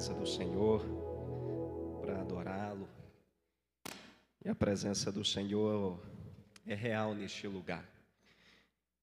casa 0.00 0.14
do 0.14 0.26
Senhor 0.26 0.82
para 2.00 2.22
adorá-lo. 2.22 2.88
E 4.42 4.48
a 4.48 4.54
presença 4.54 5.12
do 5.12 5.22
Senhor 5.22 6.00
é 6.66 6.74
real 6.74 7.14
neste 7.14 7.46
lugar. 7.46 7.84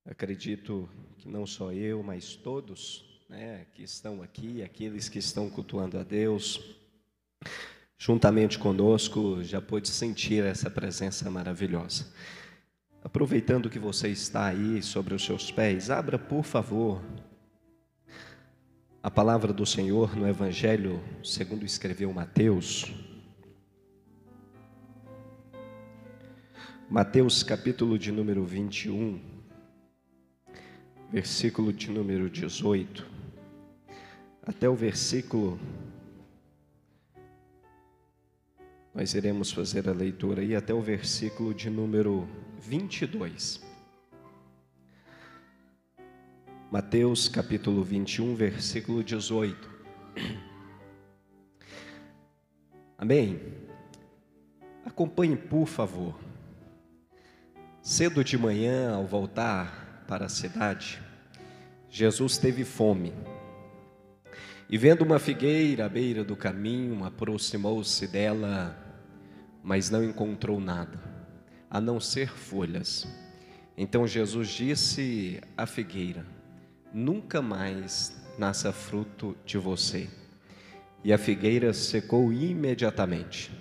Acredito 0.04 0.90
que 1.20 1.30
não 1.30 1.46
só 1.46 1.72
eu, 1.72 2.02
mas 2.02 2.36
todos 2.36 3.22
né, 3.30 3.68
que 3.76 3.84
estão 3.84 4.24
aqui, 4.24 4.64
aqueles 4.64 5.08
que 5.08 5.20
estão 5.20 5.52
cultuando 5.52 6.00
a 6.00 6.04
Deus, 6.04 6.76
juntamente 7.96 8.58
conosco, 8.58 9.44
já 9.44 9.62
pôde 9.62 9.90
sentir 9.90 10.44
essa 10.44 10.68
presença 10.68 11.30
maravilhosa. 11.30 12.12
Aproveitando 13.04 13.70
que 13.70 13.78
você 13.78 14.08
está 14.08 14.48
aí 14.48 14.82
sobre 14.82 15.14
os 15.14 15.24
seus 15.24 15.52
pés, 15.52 15.92
abra, 15.92 16.18
por 16.18 16.44
favor, 16.44 17.04
a 19.08 19.10
palavra 19.10 19.54
do 19.54 19.66
Senhor 19.66 20.18
no 20.18 20.28
Evangelho, 20.28 21.02
segundo 21.24 21.64
escreveu 21.64 22.12
Mateus. 22.12 22.94
Mateus, 26.90 27.42
capítulo 27.42 27.98
de 27.98 28.12
número 28.12 28.44
21, 28.44 29.22
versículo 31.10 31.72
de 31.72 31.90
número 31.90 32.30
18, 32.30 33.10
até 34.46 34.68
o 34.68 34.76
versículo. 34.76 35.58
Nós 38.94 39.14
iremos 39.14 39.54
fazer 39.54 39.88
a 39.88 39.94
leitura 39.94 40.42
aí 40.42 40.54
até 40.54 40.74
o 40.74 40.82
versículo 40.82 41.54
de 41.54 41.70
número 41.70 42.28
22. 42.60 43.67
Mateus 46.70 47.30
capítulo 47.30 47.82
21, 47.82 48.36
versículo 48.36 49.02
18. 49.02 49.70
Amém? 52.98 53.40
Acompanhe, 54.86 55.38
por 55.38 55.66
favor. 55.66 56.20
Cedo 57.82 58.22
de 58.22 58.38
manhã, 58.38 58.94
ao 58.94 59.06
voltar 59.06 60.04
para 60.10 60.26
a 60.26 60.30
cidade, 60.30 61.02
Jesus 61.90 62.38
teve 62.38 62.66
fome. 62.66 63.14
E 64.70 64.78
vendo 64.78 65.04
uma 65.04 65.20
figueira 65.20 65.86
à 65.86 65.90
beira 65.90 66.22
do 66.22 66.36
caminho, 66.36 67.06
aproximou-se 67.06 68.06
dela, 68.08 68.78
mas 69.64 69.90
não 69.90 70.04
encontrou 70.04 70.60
nada 70.60 71.00
a 71.70 71.80
não 71.80 71.98
ser 71.98 72.30
folhas. 72.30 73.08
Então 73.78 74.06
Jesus 74.06 74.50
disse 74.50 75.40
à 75.56 75.66
figueira: 75.66 76.26
Nunca 77.00 77.44
mais 77.44 78.12
nasça 78.40 78.74
fruto 78.74 79.38
de 79.46 79.56
você. 79.56 80.10
E 81.04 81.14
a 81.14 81.18
figueira 81.20 81.72
secou 81.72 82.34
imediatamente. 82.34 83.52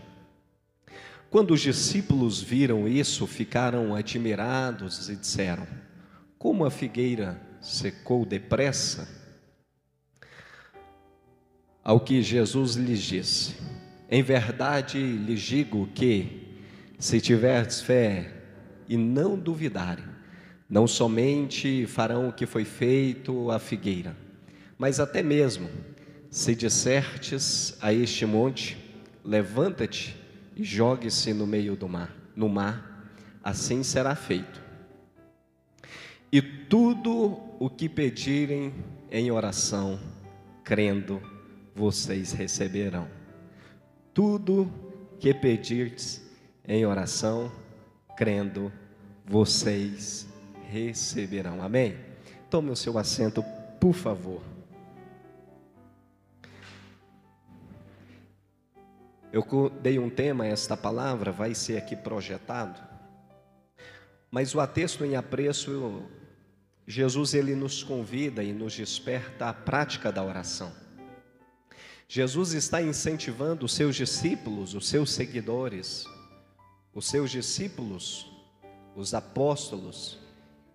Quando 1.29 1.51
os 1.53 1.61
discípulos 1.61 2.41
viram 2.41 2.89
isso, 2.89 3.27
ficaram 3.27 3.95
admirados 3.95 5.11
e 5.11 5.17
disseram: 5.17 5.67
Como 6.39 6.65
a 6.65 6.71
figueira 6.71 7.39
secou 7.61 8.25
depressa? 8.25 9.07
Ao 11.85 12.01
que 12.01 12.23
Jesus 12.23 12.77
lhes 12.77 13.03
disse: 13.03 13.55
Em 14.11 14.23
verdade 14.23 14.99
lhes 14.99 15.43
digo 15.43 15.87
que 15.89 16.59
se 16.99 17.21
tiveres 17.21 17.83
fé 17.83 18.33
e 18.89 18.97
não 18.97 19.39
duvidarem, 19.39 20.16
não 20.69 20.87
somente 20.87 21.87
farão 21.87 22.29
o 22.29 22.33
que 22.33 22.47
foi 22.47 22.65
feito 22.65 23.51
à 23.51 23.59
figueira, 23.59 24.17
mas 24.77 24.99
até 25.01 25.23
mesmo, 25.23 25.69
se 26.31 26.55
dissertes 26.55 27.77
a 27.81 27.93
este 27.93 28.27
monte, 28.27 28.77
levanta-te 29.25 30.17
e 30.57 30.65
jogue-se 30.65 31.33
no 31.33 31.47
meio 31.47 31.77
do 31.77 31.89
mar, 31.89 32.15
no 32.35 32.49
mar, 32.49 33.11
assim 33.43 33.83
será 33.83 34.15
feito. 34.15 34.61
E 36.33 36.43
tudo 36.43 37.39
o 37.61 37.71
que 37.71 37.89
pedirem 37.89 38.75
em 39.11 39.31
oração, 39.31 39.99
crendo, 40.65 41.23
vocês 41.75 42.33
receberão. 42.33 43.09
Tudo 44.13 44.71
que 45.21 45.33
pedirdes 45.33 46.23
em 46.67 46.85
oração, 46.85 47.53
crendo, 48.17 48.73
vocês 49.25 50.26
receberão. 50.85 51.63
Amém? 51.63 51.97
Tome 52.51 52.71
o 52.71 52.77
seu 52.77 52.99
assento, 52.99 53.43
por 53.81 53.95
favor. 53.95 54.43
Eu 59.33 59.45
dei 59.83 59.99
um 59.99 60.09
tema 60.09 60.45
a 60.45 60.47
esta 60.47 60.77
palavra, 60.77 61.33
vai 61.33 61.55
ser 61.55 61.77
aqui 61.77 61.97
projetado. 61.97 62.81
Mas 64.31 64.55
o 64.55 64.61
atexto 64.61 65.05
em 65.05 65.17
apreço, 65.17 66.03
Jesus 66.87 67.35
ele 67.35 67.55
nos 67.55 67.83
convida 67.83 68.43
e 68.43 68.53
nos 68.53 68.75
desperta 68.75 69.49
a 69.49 69.55
prática 69.55 70.13
da 70.13 70.23
oração. 70.23 70.73
Jesus 72.09 72.53
está 72.53 72.81
incentivando 72.81 73.67
os 73.67 73.75
seus 73.75 73.97
discípulos, 73.97 74.75
os 74.75 74.87
seus 74.89 75.11
seguidores, 75.11 76.05
os 76.95 77.07
seus 77.09 77.31
discípulos, 77.31 78.31
os 78.95 79.13
apóstolos, 79.13 80.19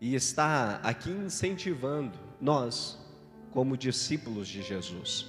e 0.01 0.15
está 0.15 0.77
aqui 0.81 1.11
incentivando 1.11 2.17
nós, 2.41 2.97
como 3.51 3.77
discípulos 3.77 4.47
de 4.47 4.63
Jesus, 4.63 5.27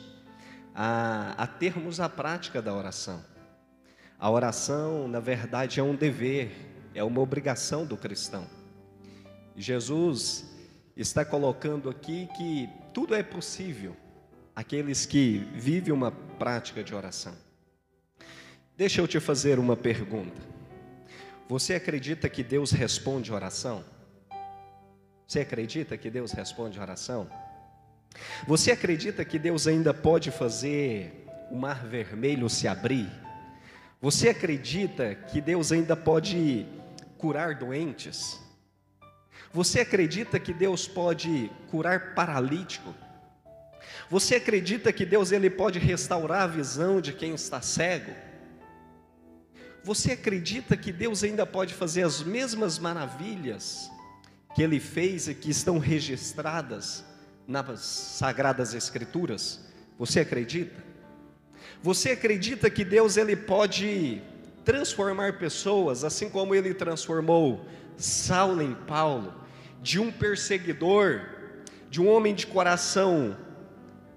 a, 0.75 1.35
a 1.37 1.47
termos 1.47 2.01
a 2.01 2.09
prática 2.09 2.63
da 2.63 2.75
oração. 2.75 3.23
A 4.19 4.31
oração, 4.31 5.07
na 5.07 5.21
verdade, 5.21 5.79
é 5.79 5.83
um 5.83 5.95
dever, 5.95 6.51
é 6.95 7.05
uma 7.05 7.21
obrigação 7.21 7.85
do 7.85 7.99
cristão. 7.99 8.47
Jesus 9.55 10.51
está 10.97 11.23
colocando 11.23 11.91
aqui 11.91 12.27
que 12.35 12.67
tudo 12.95 13.15
é 13.15 13.23
possível 13.23 13.95
aqueles 14.57 15.05
que 15.05 15.47
vivem 15.55 15.93
uma 15.93 16.11
prática 16.11 16.83
de 16.83 16.95
oração. 16.95 17.35
Deixa 18.75 19.03
eu 19.03 19.09
te 19.09 19.21
fazer 19.21 19.59
uma 19.59 19.77
pergunta. 19.77 20.41
Você 21.47 21.75
acredita 21.75 22.27
que 22.31 22.43
Deus 22.43 22.71
responde 22.71 23.31
oração? 23.31 23.85
Você 25.33 25.41
acredita 25.41 25.97
que 25.97 26.11
Deus 26.11 26.31
responde 26.33 26.79
oração? 26.79 27.27
Você 28.47 28.71
acredita 28.71 29.25
que 29.25 29.39
Deus 29.39 29.67
ainda 29.67 29.95
pode 29.95 30.31
fazer 30.31 31.27
o 31.51 31.57
mar 31.57 31.87
vermelho 31.87 32.51
se 32.51 32.69
abrir? 32.69 33.11
Você 33.99 34.29
acredita 34.29 35.15
que 35.15 35.41
Deus 35.41 35.73
ainda 35.73 35.97
pode 35.97 36.67
curar 37.17 37.55
doentes? 37.55 38.39
Você 39.55 39.81
acredita 39.81 40.39
que 40.39 40.53
Deus 40.53 40.87
pode 40.87 41.51
curar 41.71 42.15
paralítico? 42.15 42.95
Você 44.11 44.35
acredita 44.35 44.93
que 44.93 45.07
Deus 45.07 45.33
ele 45.33 45.49
pode 45.49 45.79
restaurar 45.79 46.43
a 46.43 46.47
visão 46.47 47.01
de 47.01 47.15
quem 47.15 47.33
está 47.33 47.63
cego? 47.63 48.13
Você 49.83 50.13
acredita 50.13 50.77
que 50.77 50.93
Deus 50.93 51.25
ainda 51.25 51.47
pode 51.47 51.73
fazer 51.73 52.03
as 52.03 52.23
mesmas 52.23 52.79
maravilhas 52.79 53.91
que 54.55 54.63
ele 54.63 54.79
fez 54.79 55.29
e 55.29 55.35
que 55.35 55.51
estão 55.51 55.79
registradas 55.79 57.05
nas 57.47 57.81
sagradas 57.81 58.75
escrituras? 58.75 59.61
Você 59.99 60.21
acredita? 60.21 60.83
Você 61.83 62.11
acredita 62.11 62.71
que 62.71 62.85
Deus 62.85 63.17
ele 63.17 63.35
pode 63.35 64.21
transformar 64.65 65.39
pessoas, 65.39 66.05
assim 66.05 66.29
como 66.29 66.55
ele 66.55 66.75
transformou 66.75 67.67
Saulo 67.97 68.63
em 68.63 68.75
Paulo, 68.75 69.35
de 69.83 69.99
um 69.99 70.11
perseguidor, 70.13 71.23
de 71.91 72.01
um 72.01 72.09
homem 72.09 72.35
de 72.35 72.47
coração 72.47 73.37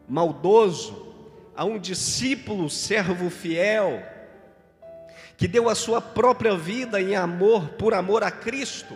maldoso, 0.08 1.14
a 1.56 1.66
um 1.66 1.80
discípulo 1.80 2.70
servo 2.70 3.30
fiel, 3.30 4.04
que 5.38 5.48
deu 5.48 5.70
a 5.70 5.76
sua 5.76 6.02
própria 6.02 6.56
vida 6.56 7.02
em 7.02 7.16
amor, 7.16 7.70
por 7.70 7.94
amor 7.94 8.24
a 8.24 8.32
Cristo 8.32 8.96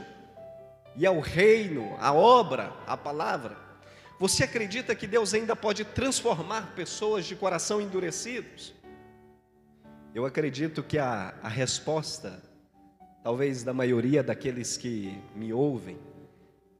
e 1.00 1.06
ao 1.06 1.22
reino, 1.22 1.96
à 1.98 2.12
obra, 2.12 2.74
à 2.86 2.98
palavra. 2.98 3.58
Você 4.20 4.44
acredita 4.44 4.94
que 4.94 5.08
Deus 5.08 5.34
ainda 5.34 5.56
pode 5.56 5.86
transformar 5.86 6.76
pessoas 6.76 7.26
de 7.26 7.38
coração 7.38 7.80
endurecidos? 7.80 8.74
Eu 10.14 10.26
acredito 10.26 10.84
que 10.84 10.98
a, 10.98 11.34
a 11.42 11.48
resposta, 11.48 12.44
talvez 13.24 13.64
da 13.64 13.74
maioria 13.74 14.22
daqueles 14.22 14.76
que 14.76 15.18
me 15.34 15.54
ouvem, 15.54 15.98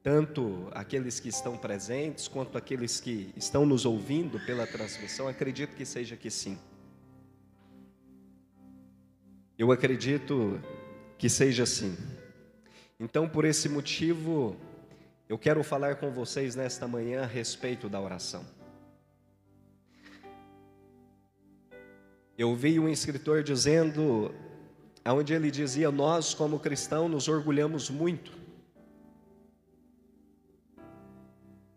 tanto 0.04 0.68
aqueles 0.74 1.22
que 1.22 1.30
estão 1.30 1.56
presentes 1.56 2.28
quanto 2.28 2.58
aqueles 2.58 3.00
que 3.00 3.34
estão 3.38 3.66
nos 3.66 3.86
ouvindo 3.86 4.38
pela 4.46 4.68
transmissão, 4.68 5.30
acredito 5.30 5.78
que 5.78 5.86
seja 5.86 6.18
que 6.18 6.30
sim. 6.30 6.60
Eu 9.58 9.72
acredito 9.72 10.60
que 11.18 11.30
seja 11.30 11.64
assim. 11.64 11.96
Então, 13.00 13.30
por 13.30 13.46
esse 13.46 13.70
motivo, 13.70 14.58
eu 15.30 15.38
quero 15.38 15.64
falar 15.64 15.96
com 15.96 16.12
vocês 16.12 16.56
nesta 16.56 16.88
manhã 16.88 17.24
a 17.24 17.26
respeito 17.26 17.88
da 17.88 18.02
oração. 18.02 18.46
Eu 22.38 22.56
vi 22.56 22.80
um 22.80 22.90
escritor 22.90 23.42
dizendo, 23.42 24.34
onde 25.06 25.34
ele 25.34 25.50
dizia: 25.50 25.90
Nós, 25.92 26.34
como 26.34 26.60
cristãos, 26.60 27.10
nos 27.10 27.28
orgulhamos 27.28 27.90
muito 27.90 28.38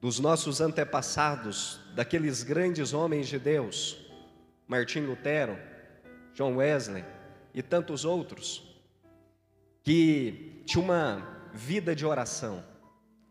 dos 0.00 0.18
nossos 0.18 0.60
antepassados, 0.60 1.78
daqueles 1.94 2.42
grandes 2.42 2.92
homens 2.92 3.28
de 3.28 3.38
Deus, 3.38 4.04
Martim 4.66 5.02
Lutero, 5.02 5.56
John 6.34 6.56
Wesley 6.56 7.04
e 7.54 7.62
tantos 7.62 8.04
outros, 8.04 8.71
que 9.82 10.62
tinha 10.67 10.82
uma 10.82 11.50
vida 11.52 11.94
de 11.94 12.06
oração, 12.06 12.64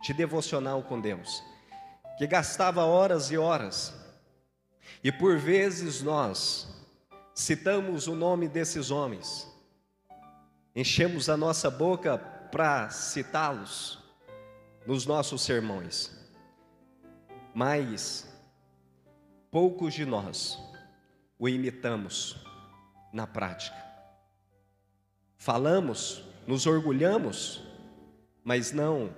de 0.01 0.13
devocional 0.13 0.83
com 0.83 0.99
Deus, 0.99 1.43
que 2.17 2.27
gastava 2.27 2.83
horas 2.83 3.31
e 3.31 3.37
horas, 3.37 3.93
e 5.03 5.11
por 5.11 5.37
vezes 5.37 6.01
nós 6.01 6.67
citamos 7.33 8.07
o 8.07 8.15
nome 8.15 8.47
desses 8.47 8.91
homens, 8.91 9.47
enchemos 10.75 11.29
a 11.29 11.37
nossa 11.37 11.69
boca 11.69 12.17
para 12.17 12.89
citá-los 12.89 13.99
nos 14.85 15.05
nossos 15.05 15.41
sermões, 15.41 16.11
mas 17.53 18.27
poucos 19.49 19.93
de 19.93 20.05
nós 20.05 20.59
o 21.39 21.47
imitamos 21.49 22.37
na 23.11 23.25
prática. 23.25 23.75
Falamos, 25.37 26.23
nos 26.45 26.65
orgulhamos, 26.65 27.63
mas 28.43 28.71
não 28.71 29.13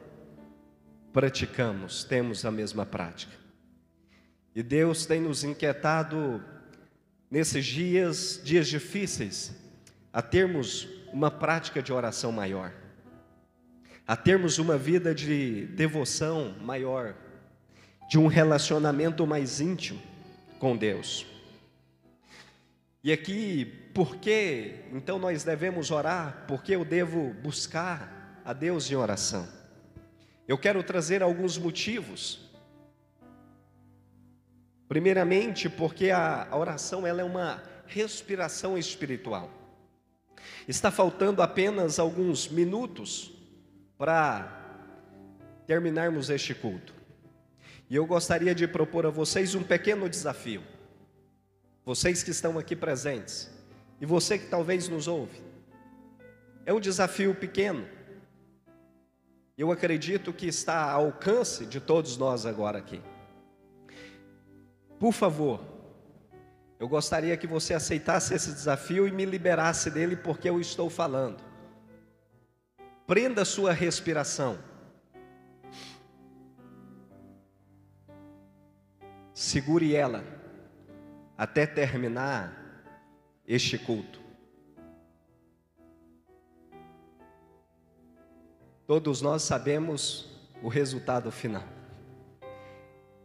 praticamos, 1.12 2.04
temos 2.04 2.44
a 2.46 2.52
mesma 2.52 2.86
prática. 2.86 3.34
E 4.56 4.62
Deus 4.62 5.06
tem 5.06 5.22
nos 5.22 5.44
inquietado 5.44 6.44
nesses 7.30 7.66
dias, 7.66 8.40
dias 8.44 8.68
difíceis, 8.68 9.56
a 10.12 10.22
termos 10.22 10.88
uma 11.12 11.32
prática 11.32 11.82
de 11.82 11.92
oração 11.92 12.32
maior, 12.32 12.74
a 14.06 14.16
termos 14.16 14.60
uma 14.60 14.78
vida 14.78 15.14
de 15.14 15.66
devoção 15.68 16.56
maior, 16.62 17.16
de 18.10 18.20
um 18.20 18.28
relacionamento 18.28 19.26
mais 19.26 19.60
íntimo 19.60 20.02
com 20.60 20.78
Deus. 20.78 21.33
E 23.04 23.12
aqui, 23.12 23.66
por 23.94 24.16
que 24.16 24.76
então 24.94 25.20
nós 25.20 25.44
devemos 25.44 25.92
orar? 25.92 26.46
Por 26.48 26.64
que 26.64 26.74
eu 26.74 26.86
devo 26.86 27.34
buscar 27.34 28.42
a 28.46 28.54
Deus 28.54 28.90
em 28.90 28.96
oração? 28.96 29.46
Eu 30.48 30.58
quero 30.58 30.82
trazer 30.82 31.22
alguns 31.22 31.58
motivos. 31.58 32.50
Primeiramente, 34.88 35.68
porque 35.68 36.12
a 36.12 36.48
oração 36.54 37.06
ela 37.06 37.20
é 37.20 37.26
uma 37.26 37.62
respiração 37.86 38.78
espiritual. 38.78 39.52
Está 40.66 40.90
faltando 40.90 41.42
apenas 41.42 42.00
alguns 42.00 42.48
minutos 42.48 43.34
para 43.98 44.62
terminarmos 45.68 46.30
este 46.30 46.56
culto. 46.56 46.94
E 47.90 47.98
eu 47.98 48.06
gostaria 48.06 48.56
de 48.56 48.66
propor 48.66 49.06
a 49.06 49.10
vocês 49.10 49.56
um 49.56 49.64
pequeno 49.64 50.08
desafio 50.08 50.64
vocês 51.86 52.24
que 52.24 52.32
estão 52.32 52.58
aqui 52.58 52.76
presentes, 52.76 53.50
e 54.00 54.06
você 54.06 54.38
que 54.38 54.48
talvez 54.48 54.88
nos 54.88 55.08
ouve. 55.08 55.42
É 56.66 56.74
um 56.74 56.80
desafio 56.80 57.36
pequeno. 57.36 57.86
Eu 59.58 59.72
acredito 59.72 60.34
que 60.34 60.48
está 60.48 60.92
ao 60.92 61.06
alcance 61.06 61.66
de 61.66 61.80
todos 61.80 62.18
nós 62.18 62.46
agora 62.46 62.80
aqui. 62.80 63.02
Por 65.00 65.12
favor, 65.12 65.62
eu 66.80 66.88
gostaria 66.88 67.36
que 67.36 67.46
você 67.46 67.74
aceitasse 67.74 68.34
esse 68.34 68.52
desafio 68.52 69.08
e 69.08 69.12
me 69.12 69.26
liberasse 69.26 69.92
dele 69.92 70.16
porque 70.16 70.50
eu 70.50 70.60
estou 70.60 70.90
falando. 70.90 71.44
Prenda 73.06 73.44
sua 73.44 73.74
respiração. 73.74 74.58
Segure 79.34 79.94
ela 79.94 80.33
até 81.38 81.66
terminar 81.66 82.54
este 83.48 83.78
culto. 83.78 84.22
Todos 88.86 89.22
nós 89.22 89.44
sabemos 89.44 90.30
o 90.62 90.68
resultado 90.68 91.32
final. 91.32 91.64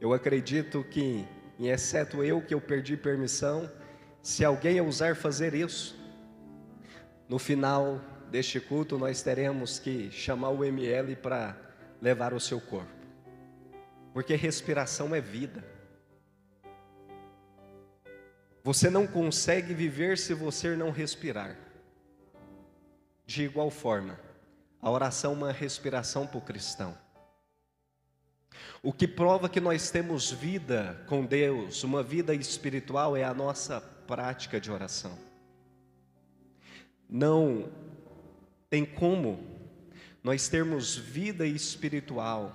Eu 0.00 0.12
acredito 0.12 0.84
que, 0.84 1.26
exceto 1.58 2.22
eu 2.22 2.40
que 2.40 2.55
eu 2.55 2.60
perdi 2.60 2.96
permissão, 2.96 3.70
se 4.22 4.44
alguém 4.44 4.81
ousar 4.81 5.16
fazer 5.16 5.54
isso, 5.54 5.99
no 7.28 7.38
final 7.38 8.00
deste 8.31 8.61
culto 8.61 8.96
nós 8.96 9.22
teremos 9.22 9.78
que 9.78 10.11
chamar 10.11 10.50
o 10.50 10.64
ML 10.64 11.16
para 11.16 11.56
levar 12.00 12.32
o 12.32 12.40
seu 12.40 12.61
corpo. 12.61 12.90
Porque 14.12 14.34
respiração 14.34 15.14
é 15.14 15.20
vida. 15.20 15.64
Você 18.68 18.90
não 18.90 19.06
consegue 19.06 19.72
viver 19.72 20.18
se 20.18 20.34
você 20.34 20.76
não 20.76 20.90
respirar. 20.90 21.56
De 23.24 23.44
igual 23.44 23.70
forma, 23.70 24.20
a 24.78 24.90
oração 24.90 25.32
é 25.32 25.36
uma 25.36 25.52
respiração 25.52 26.26
para 26.26 26.36
o 26.36 26.42
cristão. 26.42 26.94
O 28.82 28.92
que 28.92 29.08
prova 29.08 29.48
que 29.48 29.58
nós 29.58 29.90
temos 29.90 30.30
vida 30.30 31.02
com 31.08 31.24
Deus, 31.24 31.82
uma 31.82 32.02
vida 32.02 32.34
espiritual, 32.34 33.16
é 33.16 33.24
a 33.24 33.32
nossa 33.32 33.80
prática 33.80 34.60
de 34.60 34.70
oração. 34.70 35.18
Não 37.08 37.72
tem 38.68 38.84
como 38.84 39.48
nós 40.22 40.46
termos 40.46 40.94
vida 40.94 41.46
espiritual 41.46 42.54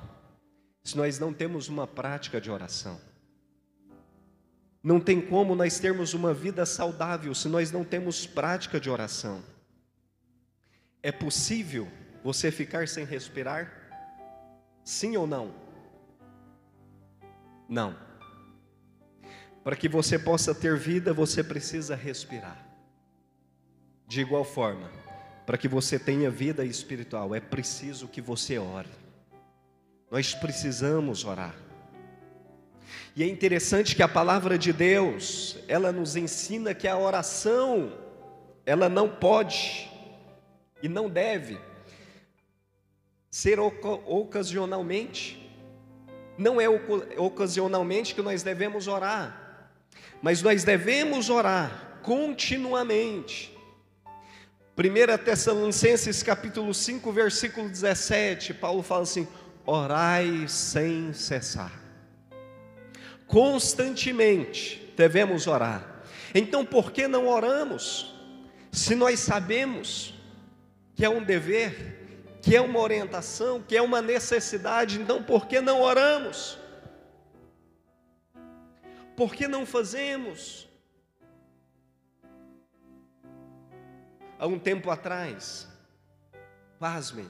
se 0.83 0.95
nós 0.95 1.17
não 1.17 1.33
temos 1.33 1.69
uma 1.69 1.87
prática 1.87 2.39
de 2.39 2.51
oração. 2.51 3.01
Não 4.83 4.99
tem 4.99 5.21
como 5.21 5.55
nós 5.55 5.79
termos 5.79 6.13
uma 6.13 6.33
vida 6.33 6.65
saudável 6.65 7.33
se 7.33 7.47
nós 7.47 7.71
não 7.71 7.85
temos 7.85 8.27
prática 8.27 8.81
de 8.81 8.89
oração. 8.89 9.41
É 11.01 11.09
possível 11.09 11.87
você 12.21 12.51
ficar 12.51 12.87
sem 12.89 13.05
respirar? 13.05 13.71
Sim 14.83 15.15
ou 15.15 15.25
não? 15.25 15.53
Não. 17.69 17.95
Para 19.63 19.77
que 19.77 19.87
você 19.87 20.19
possa 20.19 20.53
ter 20.53 20.77
vida, 20.77 21.13
você 21.13 21.41
precisa 21.41 21.95
respirar. 21.95 22.61
De 24.05 24.19
igual 24.19 24.43
forma, 24.43 24.91
para 25.45 25.57
que 25.57 25.69
você 25.69 25.97
tenha 25.97 26.29
vida 26.29 26.65
espiritual, 26.65 27.33
é 27.33 27.39
preciso 27.39 28.09
que 28.09 28.21
você 28.21 28.57
ore. 28.57 28.89
Nós 30.11 30.33
precisamos 30.33 31.23
orar. 31.23 31.55
E 33.15 33.23
é 33.23 33.27
interessante 33.27 33.95
que 33.95 34.01
a 34.01 34.07
palavra 34.07 34.57
de 34.57 34.73
Deus, 34.73 35.57
ela 35.67 35.91
nos 35.91 36.15
ensina 36.15 36.73
que 36.73 36.87
a 36.87 36.97
oração, 36.97 37.93
ela 38.65 38.89
não 38.89 39.07
pode 39.07 39.89
e 40.81 40.89
não 40.89 41.07
deve 41.09 41.59
ser 43.29 43.59
ocasionalmente. 43.59 45.39
Não 46.37 46.59
é 46.59 46.67
ocasionalmente 46.67 48.15
que 48.15 48.21
nós 48.23 48.41
devemos 48.41 48.87
orar, 48.87 49.69
mas 50.19 50.41
nós 50.41 50.63
devemos 50.63 51.29
orar 51.29 51.99
continuamente. 52.01 53.55
1 54.75 55.23
Tessalonicenses 55.23 56.23
capítulo 56.23 56.73
5, 56.73 57.11
versículo 57.11 57.69
17, 57.69 58.55
Paulo 58.55 58.81
fala 58.81 59.03
assim: 59.03 59.27
orai 59.67 60.47
sem 60.47 61.13
cessar 61.13 61.82
constantemente 63.33 64.93
devemos 64.95 65.47
orar. 65.47 66.03
Então, 66.35 66.63
por 66.63 66.91
que 66.91 67.07
não 67.07 67.27
oramos? 67.27 68.13
Se 68.71 68.93
nós 68.93 69.21
sabemos 69.21 70.13
que 70.93 71.03
é 71.03 71.09
um 71.09 71.23
dever, 71.23 72.37
que 72.43 72.55
é 72.55 72.61
uma 72.61 72.79
orientação, 72.79 73.59
que 73.59 73.75
é 73.75 73.81
uma 73.81 74.03
necessidade, 74.03 75.01
então 75.01 75.23
por 75.23 75.47
que 75.47 75.59
não 75.59 75.81
oramos? 75.81 76.59
Por 79.17 79.33
que 79.33 79.47
não 79.47 79.65
fazemos? 79.65 80.69
Há 84.37 84.45
um 84.45 84.59
tempo 84.59 84.91
atrás, 84.91 85.67
pasmem, 86.79 87.27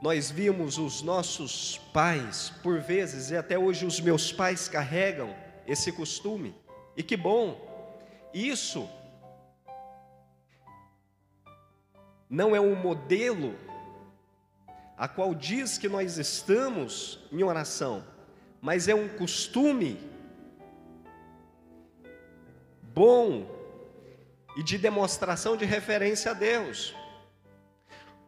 nós 0.00 0.30
vimos 0.30 0.78
os 0.78 1.02
nossos 1.02 1.78
pais, 1.92 2.52
por 2.62 2.80
vezes, 2.80 3.30
e 3.30 3.36
até 3.36 3.58
hoje 3.58 3.86
os 3.86 4.00
meus 4.00 4.32
pais 4.32 4.68
carregam 4.68 5.34
esse 5.66 5.90
costume, 5.90 6.54
e 6.96 7.02
que 7.02 7.16
bom, 7.16 7.60
isso 8.32 8.88
não 12.28 12.54
é 12.54 12.60
um 12.60 12.74
modelo 12.74 13.54
a 14.96 15.06
qual 15.06 15.34
diz 15.34 15.78
que 15.78 15.88
nós 15.88 16.18
estamos 16.18 17.18
em 17.30 17.42
oração, 17.42 18.04
mas 18.60 18.88
é 18.88 18.94
um 18.94 19.08
costume 19.08 19.98
bom 22.82 23.46
e 24.56 24.62
de 24.62 24.78
demonstração 24.78 25.56
de 25.56 25.66
referência 25.66 26.30
a 26.30 26.34
Deus. 26.34 26.94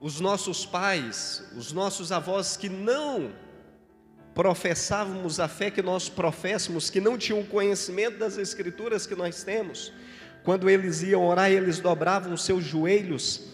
Os 0.01 0.21
nossos 0.21 0.65
pais, 0.65 1.43
os 1.57 1.73
nossos 1.73 2.13
avós 2.13 2.57
que 2.57 2.69
não 2.69 3.33
professávamos 4.33 5.41
a 5.41 5.49
fé 5.49 5.69
que 5.69 5.83
nós 5.83 6.09
professamos, 6.09 6.89
que 6.89 7.01
não 7.01 7.19
tinham 7.19 7.43
conhecimento 7.45 8.19
das 8.19 8.39
escrituras 8.39 9.05
que 9.05 9.17
nós 9.17 9.43
temos, 9.43 9.93
quando 10.45 10.71
eles 10.71 11.03
iam 11.03 11.27
orar, 11.27 11.51
eles 11.51 11.81
dobravam 11.81 12.37
seus 12.37 12.63
joelhos 12.63 13.49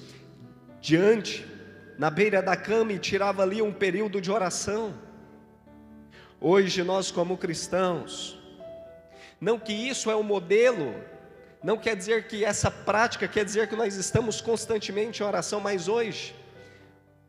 diante, 0.83 1.47
na 1.99 2.11
beira 2.11 2.43
da 2.43 2.55
cama 2.57 2.93
e 2.93 2.99
tirava 2.99 3.43
ali 3.43 3.63
um 3.63 3.73
período 3.73 4.21
de 4.21 4.31
oração. 4.31 4.95
Hoje 6.39 6.83
nós 6.83 7.11
como 7.11 7.39
cristãos, 7.39 8.39
não 9.41 9.59
que 9.59 9.73
isso 9.73 10.11
é 10.11 10.15
o 10.15 10.19
um 10.19 10.23
modelo, 10.23 10.95
não 11.65 11.79
quer 11.79 11.97
dizer 11.97 12.29
que 12.29 12.45
essa 12.45 12.71
prática 12.71 13.27
quer 13.27 13.43
dizer 13.43 13.67
que 13.67 13.75
nós 13.75 13.97
estamos 13.97 14.39
constantemente 14.39 15.23
em 15.23 15.27
oração, 15.27 15.61
mas 15.61 15.89
hoje, 15.89 16.37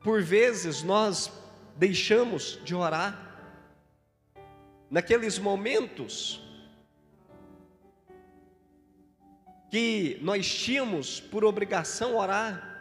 por 0.04 0.22
vezes 0.22 0.84
nós 0.84 1.32
deixamos 1.78 2.60
de 2.66 2.76
orar. 2.76 3.18
Naqueles 4.92 5.40
momentos 5.40 6.42
que 9.72 10.20
nós 10.22 10.54
tínhamos 10.54 11.22
por 11.22 11.46
obrigação 11.46 12.18
orar, 12.18 12.78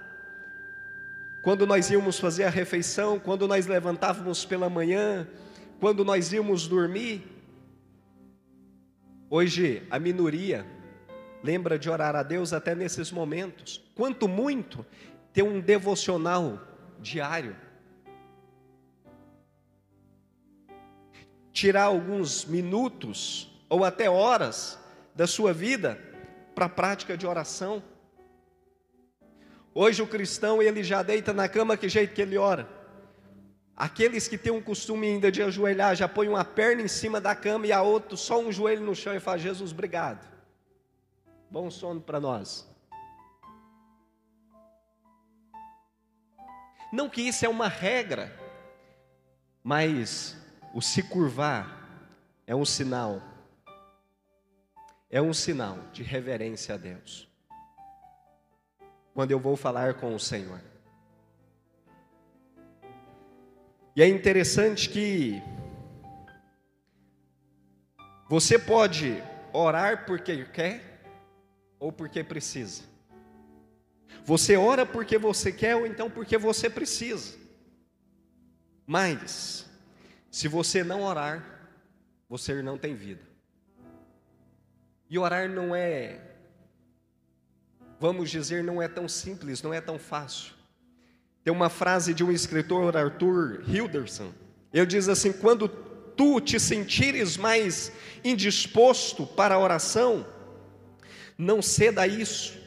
quando 1.44 1.64
nós 1.68 1.88
íamos 1.88 2.18
fazer 2.18 2.44
a 2.44 2.50
refeição, 2.50 3.20
quando 3.20 3.46
nós 3.46 3.68
levantávamos 3.68 4.44
pela 4.44 4.68
manhã, 4.68 5.28
quando 5.78 6.04
nós 6.04 6.32
íamos 6.32 6.66
dormir. 6.66 7.22
Hoje 9.30 9.86
a 9.88 10.00
minoria 10.00 10.73
lembra 11.44 11.78
de 11.78 11.90
orar 11.90 12.16
a 12.16 12.22
Deus 12.22 12.54
até 12.54 12.74
nesses 12.74 13.12
momentos. 13.12 13.84
Quanto 13.94 14.26
muito 14.26 14.84
ter 15.30 15.42
um 15.42 15.60
devocional 15.60 16.58
diário. 16.98 17.54
Tirar 21.52 21.82
alguns 21.82 22.46
minutos 22.46 23.54
ou 23.68 23.84
até 23.84 24.08
horas 24.08 24.78
da 25.14 25.26
sua 25.26 25.52
vida 25.52 26.00
para 26.54 26.64
a 26.64 26.68
prática 26.70 27.14
de 27.14 27.26
oração. 27.26 27.82
Hoje 29.74 30.00
o 30.00 30.06
cristão 30.06 30.62
ele 30.62 30.82
já 30.82 31.02
deita 31.02 31.34
na 31.34 31.46
cama 31.46 31.76
que 31.76 31.90
jeito 31.90 32.14
que 32.14 32.22
ele 32.22 32.38
ora. 32.38 32.66
Aqueles 33.76 34.26
que 34.26 34.38
têm 34.38 34.52
um 34.52 34.62
costume 34.62 35.08
ainda 35.08 35.30
de 35.30 35.42
ajoelhar 35.42 35.94
já 35.94 36.08
põem 36.08 36.28
uma 36.28 36.44
perna 36.44 36.80
em 36.80 36.88
cima 36.88 37.20
da 37.20 37.34
cama 37.34 37.66
e 37.66 37.72
a 37.72 37.82
outra 37.82 38.16
só 38.16 38.40
um 38.40 38.50
joelho 38.50 38.82
no 38.82 38.94
chão 38.94 39.14
e 39.14 39.20
fala 39.20 39.36
Jesus, 39.36 39.72
obrigado. 39.72 40.33
Bom 41.54 41.70
sono 41.70 42.00
para 42.00 42.18
nós. 42.18 42.68
Não 46.92 47.08
que 47.08 47.22
isso 47.22 47.46
é 47.46 47.48
uma 47.48 47.68
regra, 47.68 48.36
mas 49.62 50.36
o 50.74 50.82
se 50.82 51.00
curvar 51.00 52.10
é 52.44 52.56
um 52.56 52.64
sinal 52.64 53.22
é 55.08 55.22
um 55.22 55.32
sinal 55.32 55.78
de 55.92 56.02
reverência 56.02 56.74
a 56.74 56.76
Deus. 56.76 57.28
Quando 59.14 59.30
eu 59.30 59.38
vou 59.38 59.56
falar 59.56 59.94
com 59.94 60.12
o 60.12 60.18
Senhor. 60.18 60.60
E 63.94 64.02
é 64.02 64.08
interessante 64.08 64.90
que 64.90 65.40
você 68.28 68.58
pode 68.58 69.22
orar 69.52 70.04
porque 70.04 70.46
quer 70.46 70.93
ou 71.78 71.92
porque 71.92 72.22
precisa. 72.24 72.82
Você 74.24 74.56
ora 74.56 74.86
porque 74.86 75.18
você 75.18 75.52
quer 75.52 75.76
ou 75.76 75.86
então 75.86 76.10
porque 76.10 76.38
você 76.38 76.70
precisa. 76.70 77.36
Mas, 78.86 79.66
se 80.30 80.48
você 80.48 80.84
não 80.84 81.02
orar, 81.02 81.68
você 82.28 82.62
não 82.62 82.78
tem 82.78 82.94
vida. 82.94 83.22
E 85.08 85.18
orar 85.18 85.48
não 85.48 85.74
é, 85.74 86.20
vamos 88.00 88.30
dizer, 88.30 88.64
não 88.64 88.80
é 88.80 88.88
tão 88.88 89.08
simples, 89.08 89.62
não 89.62 89.72
é 89.72 89.80
tão 89.80 89.98
fácil. 89.98 90.52
Tem 91.42 91.52
uma 91.52 91.68
frase 91.68 92.14
de 92.14 92.24
um 92.24 92.32
escritor, 92.32 92.96
Arthur 92.96 93.62
Hilderson. 93.68 94.32
Ele 94.72 94.86
diz 94.86 95.08
assim: 95.08 95.32
quando 95.32 95.68
tu 95.68 96.40
te 96.40 96.58
sentires 96.58 97.36
mais 97.36 97.92
indisposto 98.24 99.26
para 99.26 99.54
a 99.54 99.58
oração, 99.58 100.26
não 101.36 101.60
ceda 101.60 102.02
a 102.02 102.06
isso, 102.06 102.58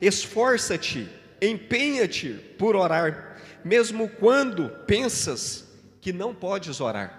esforça-te, 0.00 1.08
empenha-te 1.40 2.34
por 2.58 2.76
orar, 2.76 3.40
mesmo 3.64 4.08
quando 4.08 4.68
pensas 4.86 5.66
que 6.00 6.12
não 6.12 6.34
podes 6.34 6.80
orar. 6.80 7.18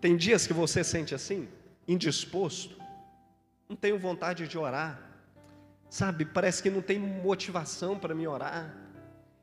Tem 0.00 0.16
dias 0.16 0.46
que 0.46 0.52
você 0.52 0.84
sente 0.84 1.14
assim, 1.14 1.48
indisposto, 1.86 2.76
não 3.68 3.76
tenho 3.76 3.98
vontade 3.98 4.46
de 4.46 4.58
orar, 4.58 5.00
sabe? 5.88 6.24
Parece 6.24 6.62
que 6.62 6.70
não 6.70 6.82
tem 6.82 6.98
motivação 6.98 7.98
para 7.98 8.14
me 8.14 8.26
orar, 8.26 8.74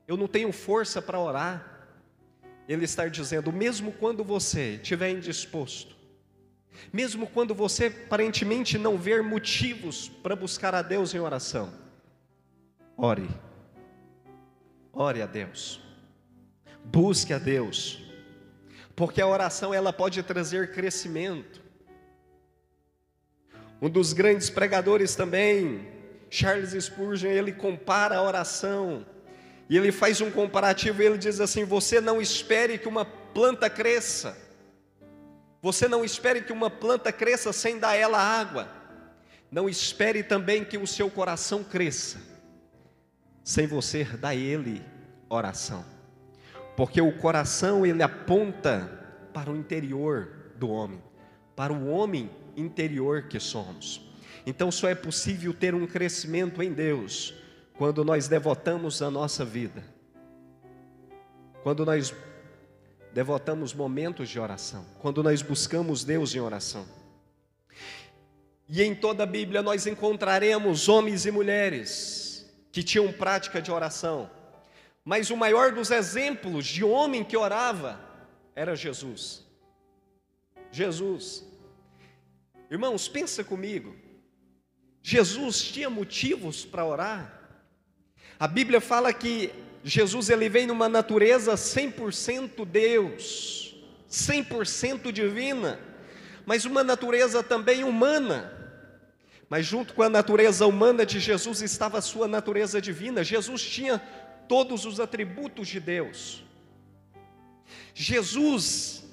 eu 0.06 0.16
não 0.16 0.28
tenho 0.28 0.52
força 0.52 1.00
para 1.00 1.18
orar. 1.18 1.68
Ele 2.68 2.84
está 2.84 3.06
dizendo: 3.08 3.52
mesmo 3.52 3.92
quando 3.92 4.22
você 4.22 4.74
estiver 4.74 5.10
indisposto, 5.10 5.96
mesmo 6.92 7.26
quando 7.26 7.54
você 7.54 7.86
aparentemente 7.86 8.78
não 8.78 8.96
ver 8.96 9.22
motivos 9.22 10.08
para 10.08 10.36
buscar 10.36 10.74
a 10.74 10.82
Deus 10.82 11.14
em 11.14 11.18
oração, 11.18 11.72
ore, 12.96 13.28
ore 14.92 15.22
a 15.22 15.26
Deus, 15.26 15.80
busque 16.84 17.32
a 17.32 17.38
Deus, 17.38 18.02
porque 18.94 19.20
a 19.20 19.26
oração 19.26 19.72
ela 19.72 19.92
pode 19.92 20.22
trazer 20.22 20.72
crescimento, 20.72 21.62
um 23.80 23.90
dos 23.90 24.12
grandes 24.12 24.48
pregadores 24.48 25.16
também, 25.16 25.88
Charles 26.30 26.72
Spurgeon, 26.84 27.30
ele 27.30 27.52
compara 27.52 28.16
a 28.16 28.22
oração 28.22 29.04
e 29.68 29.76
ele 29.76 29.92
faz 29.92 30.20
um 30.20 30.30
comparativo. 30.30 31.02
Ele 31.02 31.18
diz 31.18 31.40
assim: 31.40 31.64
Você 31.64 32.00
não 32.00 32.20
espere 32.20 32.78
que 32.78 32.88
uma 32.88 33.04
planta 33.04 33.68
cresça, 33.68 34.38
você 35.62 35.86
não 35.86 36.04
espere 36.04 36.42
que 36.42 36.52
uma 36.52 36.68
planta 36.68 37.12
cresça 37.12 37.52
sem 37.52 37.78
dar 37.78 37.94
ela 37.94 38.18
água, 38.18 38.68
não 39.48 39.68
espere 39.68 40.24
também 40.24 40.64
que 40.64 40.76
o 40.76 40.86
seu 40.86 41.08
coração 41.08 41.62
cresça 41.62 42.18
sem 43.44 43.66
você 43.66 44.04
dar 44.04 44.34
ele 44.34 44.82
oração, 45.28 45.84
porque 46.76 47.00
o 47.00 47.16
coração 47.18 47.86
ele 47.86 48.02
aponta 48.02 49.00
para 49.32 49.50
o 49.50 49.56
interior 49.56 50.52
do 50.56 50.68
homem, 50.68 51.02
para 51.54 51.72
o 51.72 51.88
homem 51.88 52.28
interior 52.56 53.28
que 53.28 53.38
somos. 53.38 54.10
Então 54.44 54.70
só 54.70 54.88
é 54.88 54.94
possível 54.94 55.54
ter 55.54 55.74
um 55.74 55.86
crescimento 55.86 56.62
em 56.62 56.72
Deus 56.72 57.34
quando 57.78 58.04
nós 58.04 58.26
devotamos 58.26 59.00
a 59.00 59.10
nossa 59.10 59.44
vida. 59.44 59.82
Quando 61.62 61.86
nós 61.86 62.12
devotamos 63.12 63.74
momentos 63.74 64.28
de 64.28 64.40
oração, 64.40 64.86
quando 65.00 65.22
nós 65.22 65.42
buscamos 65.42 66.04
Deus 66.04 66.34
em 66.34 66.40
oração. 66.40 66.86
E 68.68 68.82
em 68.82 68.94
toda 68.94 69.24
a 69.24 69.26
Bíblia 69.26 69.62
nós 69.62 69.86
encontraremos 69.86 70.88
homens 70.88 71.26
e 71.26 71.30
mulheres 71.30 72.50
que 72.72 72.82
tinham 72.82 73.12
prática 73.12 73.60
de 73.60 73.70
oração. 73.70 74.30
Mas 75.04 75.30
o 75.30 75.36
maior 75.36 75.72
dos 75.72 75.90
exemplos 75.90 76.66
de 76.66 76.82
homem 76.82 77.22
que 77.22 77.36
orava 77.36 78.00
era 78.54 78.74
Jesus. 78.74 79.44
Jesus. 80.70 81.44
Irmãos, 82.70 83.08
pensa 83.08 83.44
comigo. 83.44 83.94
Jesus 85.02 85.62
tinha 85.62 85.90
motivos 85.90 86.64
para 86.64 86.86
orar. 86.86 87.40
A 88.38 88.48
Bíblia 88.48 88.80
fala 88.80 89.12
que 89.12 89.52
Jesus 89.84 90.30
ele 90.30 90.48
vem 90.48 90.66
numa 90.66 90.88
natureza 90.88 91.54
100% 91.54 92.64
Deus, 92.64 93.74
100% 94.10 95.10
divina, 95.10 95.80
mas 96.46 96.64
uma 96.64 96.84
natureza 96.84 97.42
também 97.42 97.82
humana. 97.82 98.58
Mas 99.48 99.66
junto 99.66 99.92
com 99.92 100.02
a 100.02 100.08
natureza 100.08 100.66
humana 100.66 101.04
de 101.04 101.20
Jesus 101.20 101.60
estava 101.60 101.98
a 101.98 102.02
sua 102.02 102.26
natureza 102.26 102.80
divina. 102.80 103.22
Jesus 103.22 103.62
tinha 103.62 103.98
todos 104.48 104.86
os 104.86 104.98
atributos 104.98 105.68
de 105.68 105.78
Deus. 105.78 106.42
Jesus 107.94 109.04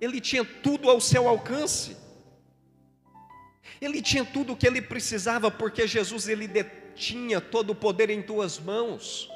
ele 0.00 0.20
tinha 0.20 0.44
tudo 0.44 0.90
ao 0.90 1.00
seu 1.00 1.28
alcance. 1.28 1.96
Ele 3.80 4.00
tinha 4.00 4.24
tudo 4.24 4.52
o 4.52 4.56
que 4.56 4.66
ele 4.66 4.80
precisava, 4.80 5.50
porque 5.50 5.86
Jesus 5.86 6.28
ele 6.28 6.46
detinha 6.96 7.42
todo 7.42 7.70
o 7.70 7.74
poder 7.74 8.08
em 8.08 8.22
tuas 8.22 8.58
mãos. 8.58 9.30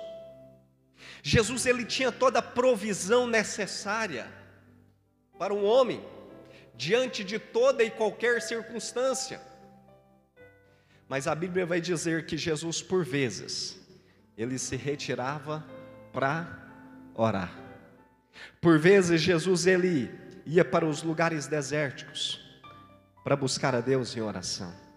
Jesus 1.22 1.66
ele 1.66 1.84
tinha 1.84 2.10
toda 2.10 2.38
a 2.38 2.42
provisão 2.42 3.26
necessária 3.26 4.26
para 5.38 5.52
um 5.52 5.64
homem 5.64 6.02
diante 6.74 7.22
de 7.22 7.38
toda 7.38 7.84
e 7.84 7.90
qualquer 7.90 8.40
circunstância. 8.40 9.38
Mas 11.06 11.26
a 11.26 11.34
Bíblia 11.34 11.66
vai 11.66 11.80
dizer 11.80 12.24
que 12.24 12.38
Jesus 12.38 12.80
por 12.80 13.04
vezes 13.04 13.78
ele 14.38 14.58
se 14.58 14.76
retirava 14.76 15.62
para 16.14 16.48
orar. 17.14 17.52
Por 18.58 18.78
vezes 18.78 19.20
Jesus 19.20 19.66
ele 19.66 20.10
ia 20.46 20.64
para 20.64 20.86
os 20.86 21.02
lugares 21.02 21.46
desérticos 21.46 22.40
para 23.22 23.36
buscar 23.36 23.74
a 23.74 23.82
Deus 23.82 24.16
em 24.16 24.22
oração. 24.22 24.89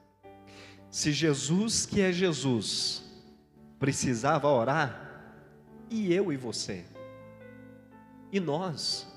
Se 0.94 1.12
Jesus, 1.12 1.88
que 1.88 2.02
é 2.02 2.12
Jesus, 2.12 3.02
precisava 3.80 4.48
orar, 4.48 5.26
e 5.90 6.14
eu 6.14 6.32
e 6.32 6.38
você? 6.38 6.86
E 8.32 8.40
nós? 8.40 9.08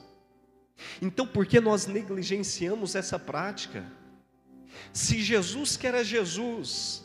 Então, 1.02 1.26
por 1.26 1.45
que 1.45 1.61
nós 1.61 1.87
negligenciamos 1.87 2.95
essa 2.95 3.18
prática? 3.18 3.85
Se 4.90 5.23
Jesus, 5.23 5.76
que 5.76 5.87
era 5.87 6.02
Jesus, 6.02 7.04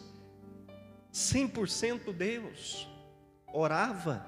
100% 1.14 2.14
Deus, 2.14 2.88
orava, 3.52 4.26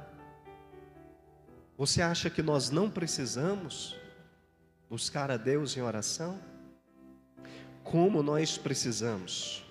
você 1.78 2.02
acha 2.02 2.30
que 2.30 2.42
nós 2.42 2.70
não 2.70 2.90
precisamos 2.90 3.98
buscar 4.90 5.32
a 5.32 5.38
Deus 5.38 5.78
em 5.78 5.82
oração? 5.82 6.38
Como 7.82 8.22
nós 8.22 8.58
precisamos. 8.58 9.64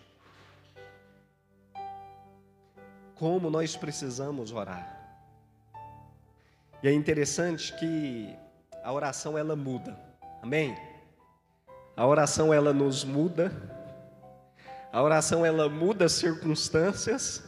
Como 3.23 3.49
nós 3.49 3.77
precisamos 3.77 4.51
orar. 4.51 4.99
E 6.83 6.89
é 6.89 6.93
interessante 6.93 7.73
que 7.77 8.37
a 8.83 8.93
oração 8.93 9.39
ela 9.39 9.55
muda. 9.55 9.97
Amém? 10.43 10.77
A 11.97 12.05
oração 12.05 12.53
ela 12.53 12.73
nos 12.73 13.05
muda. 13.05 13.53
A 14.93 15.01
oração 15.01 15.47
ela 15.47 15.69
muda 15.69 16.07
as 16.07 16.11
circunstâncias 16.15 17.45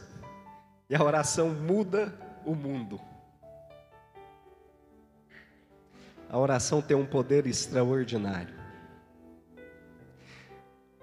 e 0.89 0.95
a 0.95 1.03
oração 1.03 1.49
muda 1.49 2.17
o 2.45 2.55
mundo. 2.55 2.97
A 6.29 6.39
oração 6.39 6.81
tem 6.81 6.95
um 6.95 7.05
poder 7.05 7.45
extraordinário. 7.45 8.55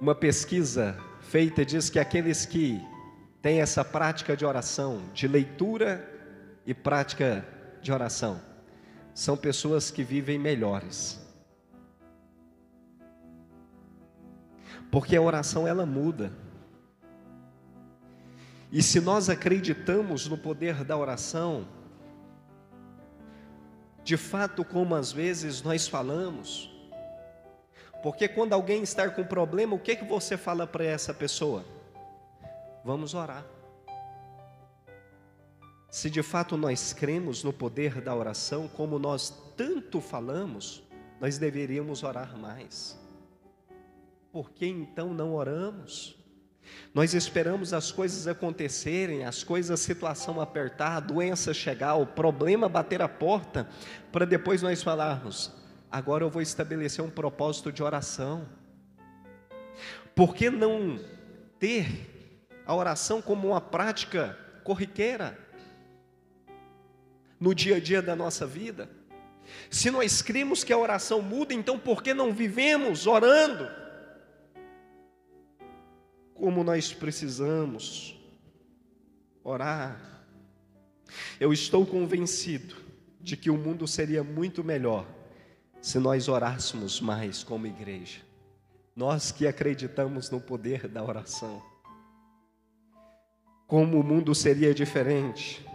Uma 0.01 0.15
pesquisa 0.15 0.99
feita 1.21 1.63
diz 1.63 1.91
que 1.91 1.99
aqueles 1.99 2.47
que 2.47 2.81
têm 3.43 3.61
essa 3.61 3.85
prática 3.85 4.37
de 4.37 4.47
oração, 4.47 5.03
de 5.13 5.27
leitura 5.27 6.09
e 6.65 6.73
prática 6.73 7.45
de 7.83 7.93
oração, 7.93 8.41
são 9.13 9.37
pessoas 9.37 9.91
que 9.91 10.05
vivem 10.05 10.39
melhores. 10.39 11.21
Porque 14.93 15.17
a 15.17 15.21
oração 15.21 15.67
ela 15.67 15.85
muda. 15.85 16.33
E 18.71 18.83
se 18.83 19.01
nós 19.01 19.29
acreditamos 19.29 20.29
no 20.29 20.39
poder 20.39 20.85
da 20.85 20.97
oração, 20.97 21.67
de 24.05 24.17
fato, 24.17 24.65
como 24.65 24.95
às 24.95 25.11
vezes 25.11 25.63
nós 25.63 25.89
falamos, 25.89 26.71
porque 28.03 28.29
quando 28.29 28.53
alguém 28.53 28.83
está 28.83 29.09
com 29.11 29.25
problema, 29.25 29.75
o 29.75 29.79
que, 29.79 29.97
que 29.97 30.05
você 30.05 30.37
fala 30.37 30.67
para 30.67 30.85
essa 30.85 31.13
pessoa? 31.13 31.65
Vamos 32.85 33.15
orar. 33.15 33.45
Se 35.91 36.09
de 36.09 36.23
fato 36.23 36.57
nós 36.57 36.93
cremos 36.93 37.45
no 37.45 37.53
poder 37.53 38.01
da 38.01 38.15
oração, 38.15 38.67
como 38.67 38.99
nós 38.99 39.31
tanto 39.57 40.01
falamos, 40.01 40.83
nós 41.21 41.39
deveríamos 41.39 42.03
orar 42.03 42.37
mais. 42.37 42.99
Por 44.33 44.51
que 44.51 44.67
então 44.67 45.13
não 45.13 45.35
oramos? 45.35 46.17
Nós 46.95 47.13
esperamos 47.13 47.73
as 47.73 47.93
coisas 47.93 48.27
acontecerem, 48.27 49.25
as 49.25 49.45
coisas, 49.45 49.71
a 49.71 49.83
situação 49.83 50.41
apertar, 50.41 50.97
a 50.97 51.01
doença 51.01 51.53
chegar, 51.53 51.97
o 51.97 52.07
problema 52.07 52.69
bater 52.69 53.03
a 53.03 53.09
porta, 53.09 53.69
para 54.11 54.25
depois 54.25 54.63
nós 54.63 54.83
falarmos: 54.83 55.53
agora 55.91 56.25
eu 56.25 56.31
vou 56.31 56.41
estabelecer 56.41 57.05
um 57.05 57.11
propósito 57.11 57.71
de 57.71 57.83
oração. 57.83 58.49
Por 60.15 60.35
que 60.35 60.51
não 60.51 60.99
ter 61.59 62.12
a 62.67 62.75
oração 62.75 63.21
como 63.21 63.49
uma 63.49 63.61
prática 63.61 64.39
corriqueira 64.65 65.39
no 67.39 67.55
dia 67.55 67.77
a 67.77 67.81
dia 67.81 68.03
da 68.03 68.15
nossa 68.15 68.47
vida? 68.47 68.89
Se 69.71 69.91
nós 69.91 70.23
cremos 70.23 70.63
que 70.63 70.73
a 70.73 70.79
oração 70.79 71.21
muda, 71.21 71.53
então 71.53 71.79
por 71.79 72.03
que 72.03 72.15
não 72.15 72.33
vivemos 72.33 73.07
orando? 73.07 73.83
como 76.43 76.65
nós 76.65 76.93
precisamos 76.93 78.21
orar. 79.45 80.25
Eu 81.39 81.53
estou 81.53 81.87
convencido 81.87 82.75
de 83.21 83.37
que 83.37 83.49
o 83.49 83.57
mundo 83.57 83.87
seria 83.87 84.25
muito 84.25 84.65
melhor 84.65 85.07
se 85.81 86.01
nós 86.01 86.27
orássemos 86.27 87.01
mais 87.01 87.45
como 87.45 87.69
igreja. 87.69 88.23
Nós 88.97 89.31
que 89.31 89.47
acreditamos 89.47 90.31
no 90.31 90.41
poder 90.41 90.89
da 90.89 91.05
oração. 91.05 91.63
Como 93.73 93.99
o 93.99 94.05
mundo 94.05 94.35
seria 94.35 94.75
diferente. 94.75 95.67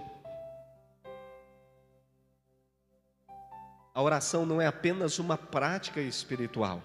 A 3.92 4.04
oração 4.04 4.46
não 4.46 4.62
é 4.62 4.68
apenas 4.68 5.18
uma 5.18 5.36
prática 5.36 6.00
espiritual 6.00 6.84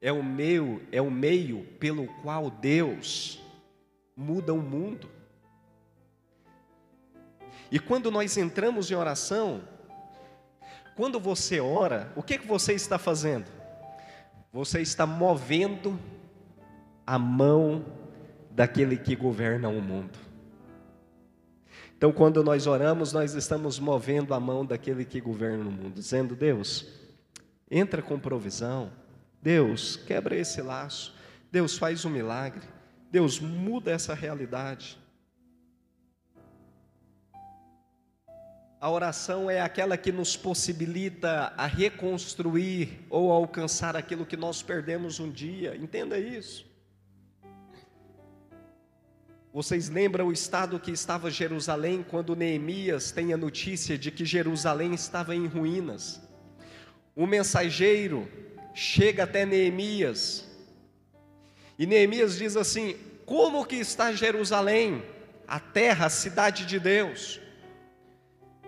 é 0.00 0.12
o 0.12 0.22
meu, 0.22 0.80
é 0.92 1.02
o 1.02 1.10
meio 1.10 1.64
pelo 1.78 2.06
qual 2.22 2.50
Deus 2.50 3.42
muda 4.16 4.54
o 4.54 4.62
mundo. 4.62 5.08
E 7.70 7.78
quando 7.78 8.10
nós 8.10 8.36
entramos 8.36 8.90
em 8.90 8.94
oração, 8.94 9.62
quando 10.96 11.20
você 11.20 11.60
ora, 11.60 12.12
o 12.16 12.22
que, 12.22 12.38
que 12.38 12.46
você 12.46 12.72
está 12.72 12.98
fazendo? 12.98 13.50
Você 14.52 14.80
está 14.80 15.06
movendo 15.06 15.98
a 17.06 17.18
mão 17.18 17.84
daquele 18.58 18.96
que 18.96 19.14
governa 19.14 19.68
o 19.68 19.80
mundo. 19.80 20.18
Então, 21.96 22.12
quando 22.12 22.42
nós 22.42 22.66
oramos, 22.66 23.12
nós 23.12 23.34
estamos 23.34 23.78
movendo 23.78 24.34
a 24.34 24.40
mão 24.40 24.66
daquele 24.66 25.04
que 25.04 25.20
governa 25.20 25.64
o 25.64 25.70
mundo, 25.70 25.94
dizendo: 25.94 26.34
Deus, 26.34 26.84
entra 27.70 28.02
com 28.02 28.18
provisão, 28.18 28.90
Deus, 29.40 29.94
quebra 29.94 30.34
esse 30.34 30.60
laço. 30.60 31.14
Deus 31.52 31.78
faz 31.78 32.04
um 32.04 32.10
milagre. 32.10 32.66
Deus 33.12 33.38
muda 33.38 33.92
essa 33.92 34.12
realidade. 34.12 34.98
A 38.80 38.90
oração 38.90 39.48
é 39.48 39.60
aquela 39.60 39.96
que 39.96 40.10
nos 40.10 40.36
possibilita 40.36 41.52
a 41.56 41.66
reconstruir 41.66 43.06
ou 43.08 43.30
alcançar 43.30 43.94
aquilo 43.94 44.26
que 44.26 44.36
nós 44.36 44.62
perdemos 44.62 45.20
um 45.20 45.30
dia. 45.30 45.76
Entenda 45.76 46.18
isso. 46.18 46.67
Vocês 49.58 49.88
lembram 49.88 50.28
o 50.28 50.32
estado 50.32 50.78
que 50.78 50.92
estava 50.92 51.32
Jerusalém 51.32 52.06
quando 52.08 52.36
Neemias 52.36 53.10
tem 53.10 53.32
a 53.32 53.36
notícia 53.36 53.98
de 53.98 54.08
que 54.08 54.24
Jerusalém 54.24 54.94
estava 54.94 55.34
em 55.34 55.48
ruínas? 55.48 56.22
O 57.12 57.26
mensageiro 57.26 58.30
chega 58.72 59.24
até 59.24 59.44
Neemias. 59.44 60.46
E 61.76 61.86
Neemias 61.86 62.38
diz 62.38 62.56
assim: 62.56 62.94
Como 63.26 63.66
que 63.66 63.74
está 63.74 64.12
Jerusalém, 64.12 65.02
a 65.44 65.58
terra, 65.58 66.06
a 66.06 66.08
cidade 66.08 66.64
de 66.64 66.78
Deus? 66.78 67.40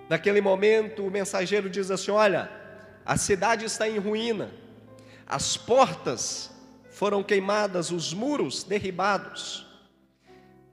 Naquele 0.09 0.41
momento, 0.41 1.07
o 1.07 1.11
mensageiro 1.11 1.71
diz 1.71 1.89
assim: 1.93 2.11
Olha, 2.11 2.51
a 3.07 3.17
cidade 3.17 3.65
está 3.65 3.89
em 3.89 3.99
ruína, 3.99 4.51
as 5.25 5.57
portas 5.57 6.51
foram 6.91 7.23
queimadas, 7.23 7.93
os 7.93 8.13
muros 8.13 8.65
derribados. 8.65 9.70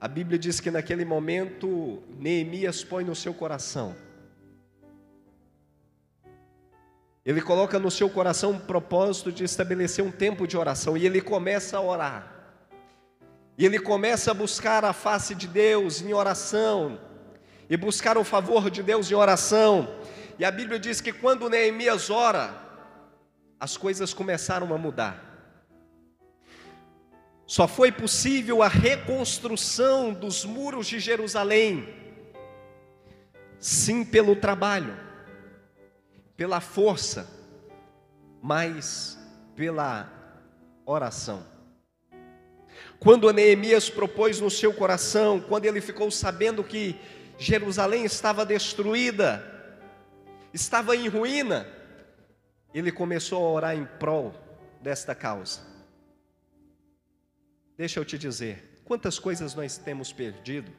A 0.00 0.06
Bíblia 0.06 0.38
diz 0.38 0.60
que 0.60 0.70
naquele 0.70 1.04
momento 1.04 2.02
Neemias 2.18 2.84
põe 2.84 3.04
no 3.04 3.14
seu 3.14 3.34
coração 3.34 3.96
Ele 7.28 7.42
coloca 7.42 7.78
no 7.78 7.90
seu 7.90 8.08
coração 8.08 8.52
um 8.52 8.58
propósito 8.58 9.30
de 9.30 9.44
estabelecer 9.44 10.02
um 10.02 10.10
tempo 10.10 10.46
de 10.46 10.56
oração 10.56 10.96
e 10.96 11.04
ele 11.04 11.20
começa 11.20 11.76
a 11.76 11.80
orar. 11.82 12.26
E 13.58 13.66
ele 13.66 13.78
começa 13.78 14.30
a 14.30 14.34
buscar 14.34 14.82
a 14.82 14.94
face 14.94 15.34
de 15.34 15.46
Deus 15.46 16.00
em 16.00 16.14
oração 16.14 16.98
e 17.68 17.76
buscar 17.76 18.16
o 18.16 18.24
favor 18.24 18.70
de 18.70 18.82
Deus 18.82 19.10
em 19.10 19.14
oração. 19.14 19.94
E 20.38 20.44
a 20.44 20.50
Bíblia 20.50 20.78
diz 20.78 21.02
que 21.02 21.12
quando 21.12 21.50
Neemias 21.50 22.08
ora, 22.08 22.54
as 23.60 23.76
coisas 23.76 24.14
começaram 24.14 24.72
a 24.74 24.78
mudar. 24.78 25.27
Só 27.48 27.66
foi 27.66 27.90
possível 27.90 28.62
a 28.62 28.68
reconstrução 28.68 30.12
dos 30.12 30.44
muros 30.44 30.86
de 30.86 31.00
Jerusalém 31.00 31.88
sim 33.58 34.04
pelo 34.04 34.36
trabalho, 34.36 34.94
pela 36.36 36.60
força, 36.60 37.26
mas 38.42 39.18
pela 39.56 40.12
oração. 40.84 41.42
Quando 43.00 43.32
Neemias 43.32 43.88
propôs 43.88 44.38
no 44.42 44.50
seu 44.50 44.74
coração, 44.74 45.40
quando 45.40 45.64
ele 45.64 45.80
ficou 45.80 46.10
sabendo 46.10 46.62
que 46.62 47.00
Jerusalém 47.38 48.04
estava 48.04 48.44
destruída, 48.44 49.42
estava 50.52 50.94
em 50.94 51.08
ruína, 51.08 51.66
ele 52.74 52.92
começou 52.92 53.42
a 53.42 53.50
orar 53.50 53.74
em 53.74 53.86
prol 53.98 54.34
desta 54.82 55.14
causa. 55.14 55.77
Deixa 57.78 58.00
eu 58.00 58.04
te 58.04 58.18
dizer, 58.18 58.80
quantas 58.84 59.20
coisas 59.20 59.54
nós 59.54 59.78
temos 59.78 60.12
perdido? 60.12 60.72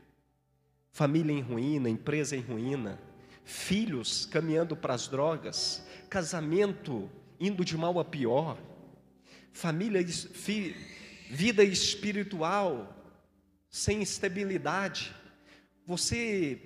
Família 0.92 1.32
em 1.32 1.40
ruína, 1.40 1.90
empresa 1.90 2.36
em 2.36 2.42
ruína, 2.42 3.00
filhos 3.46 4.26
caminhando 4.26 4.76
para 4.76 4.96
as 4.96 5.08
drogas, 5.08 5.82
casamento 6.10 7.10
indo 7.40 7.64
de 7.64 7.78
mal 7.78 7.98
a 8.02 8.04
pior, 8.04 8.62
família, 9.54 10.06
fi, 10.06 10.76
vida 11.30 11.64
espiritual 11.64 12.94
sem 13.70 14.02
estabilidade. 14.02 15.16
Você, 15.86 16.62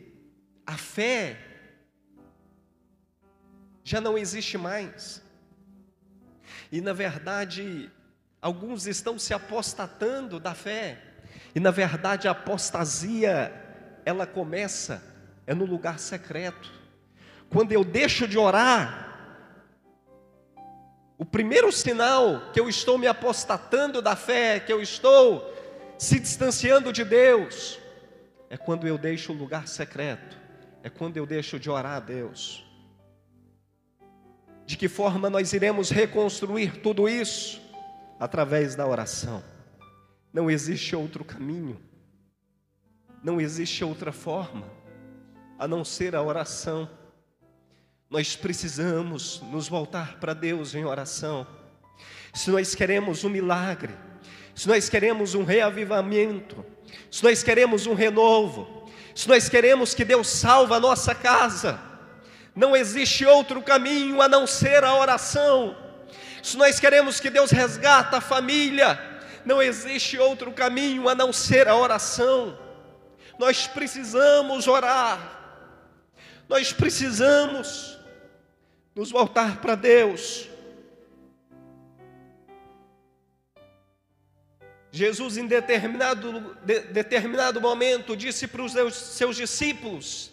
a 0.66 0.76
fé 0.76 1.38
já 3.84 4.02
não 4.02 4.18
existe 4.18 4.58
mais. 4.58 5.22
E 6.72 6.82
na 6.82 6.92
verdade, 6.92 7.92
alguns 8.44 8.88
estão 8.88 9.18
se 9.18 9.34
apostatando 9.34 10.38
da 10.38 10.54
fé. 10.54 10.98
E 11.56 11.62
na 11.62 11.72
verdade, 11.72 12.28
a 12.28 12.32
apostasia 12.32 13.54
ela 14.06 14.28
começa 14.28 15.02
é 15.48 15.54
no 15.54 15.64
lugar 15.64 15.98
secreto. 15.98 16.70
Quando 17.50 17.72
eu 17.72 17.86
deixo 17.86 18.28
de 18.28 18.38
orar, 18.38 19.18
o 21.18 21.24
primeiro 21.24 21.72
sinal 21.72 22.52
que 22.52 22.60
eu 22.60 22.68
estou 22.68 22.98
me 22.98 23.08
apostatando 23.08 24.02
da 24.02 24.16
fé, 24.16 24.60
que 24.60 24.74
eu 24.74 24.82
estou 24.82 25.54
se 25.98 26.20
distanciando 26.20 26.92
de 26.92 27.06
Deus, 27.06 27.80
é 28.50 28.58
quando 28.58 28.86
eu 28.86 28.98
deixo 28.98 29.32
o 29.32 29.36
lugar 29.36 29.70
secreto, 29.70 30.38
é 30.84 30.90
quando 30.90 31.16
eu 31.16 31.26
deixo 31.26 31.58
de 31.58 31.70
orar 31.70 31.96
a 31.96 32.00
Deus. 32.02 32.66
De 34.66 34.76
que 34.76 34.90
forma 34.90 35.30
nós 35.30 35.54
iremos 35.54 35.92
reconstruir 35.92 36.82
tudo 36.82 37.08
isso? 37.08 37.63
Através 38.24 38.74
da 38.74 38.88
oração. 38.88 39.44
Não 40.32 40.50
existe 40.50 40.96
outro 40.96 41.26
caminho, 41.26 41.78
não 43.22 43.42
existe 43.42 43.84
outra 43.84 44.14
forma 44.14 44.66
a 45.60 45.68
não 45.68 45.84
ser 45.84 46.16
a 46.16 46.24
oração. 46.24 46.90
Nós 48.10 48.34
precisamos 48.34 49.42
nos 49.52 49.68
voltar 49.68 50.22
para 50.22 50.34
Deus 50.34 50.74
em 50.74 50.86
oração. 50.86 51.46
Se 52.34 52.50
nós 52.50 52.74
queremos 52.74 53.26
um 53.26 53.30
milagre, 53.30 53.94
se 54.56 54.70
nós 54.70 54.88
queremos 54.88 55.36
um 55.36 55.44
reavivamento, 55.44 56.66
se 57.12 57.26
nós 57.26 57.44
queremos 57.44 57.88
um 57.88 57.94
renovo, 57.94 58.90
se 59.14 59.28
nós 59.28 59.50
queremos 59.50 59.94
que 59.94 60.06
Deus 60.06 60.30
salve 60.30 60.74
a 60.74 60.80
nossa 60.80 61.14
casa, 61.14 61.78
não 62.56 62.74
existe 62.74 63.26
outro 63.26 63.62
caminho 63.62 64.22
a 64.22 64.30
não 64.30 64.48
ser 64.48 64.86
a 64.86 64.96
oração. 64.96 65.83
Se 66.44 66.58
nós 66.58 66.78
queremos 66.78 67.22
que 67.22 67.30
Deus 67.30 67.52
resgata 67.52 68.18
a 68.18 68.22
família, 68.22 69.00
não 69.46 69.62
existe 69.62 70.18
outro 70.18 70.52
caminho 70.52 71.08
a 71.08 71.16
não 71.16 71.32
ser 71.32 71.70
a 71.70 71.76
oração. 71.76 72.60
Nós 73.40 73.66
precisamos 73.66 74.68
orar. 74.68 75.40
Nós 76.50 76.74
precisamos 76.74 77.98
nos 78.94 79.10
voltar 79.10 79.62
para 79.62 79.76
Deus. 79.76 80.50
Jesus, 84.92 85.38
em 85.38 85.48
determinado, 85.48 86.58
de, 86.66 86.82
determinado 86.82 87.62
momento, 87.62 88.18
disse 88.18 88.50
para 88.50 88.62
os 88.62 88.74
seus, 88.74 88.94
seus 88.94 89.38
discípulos 89.38 90.30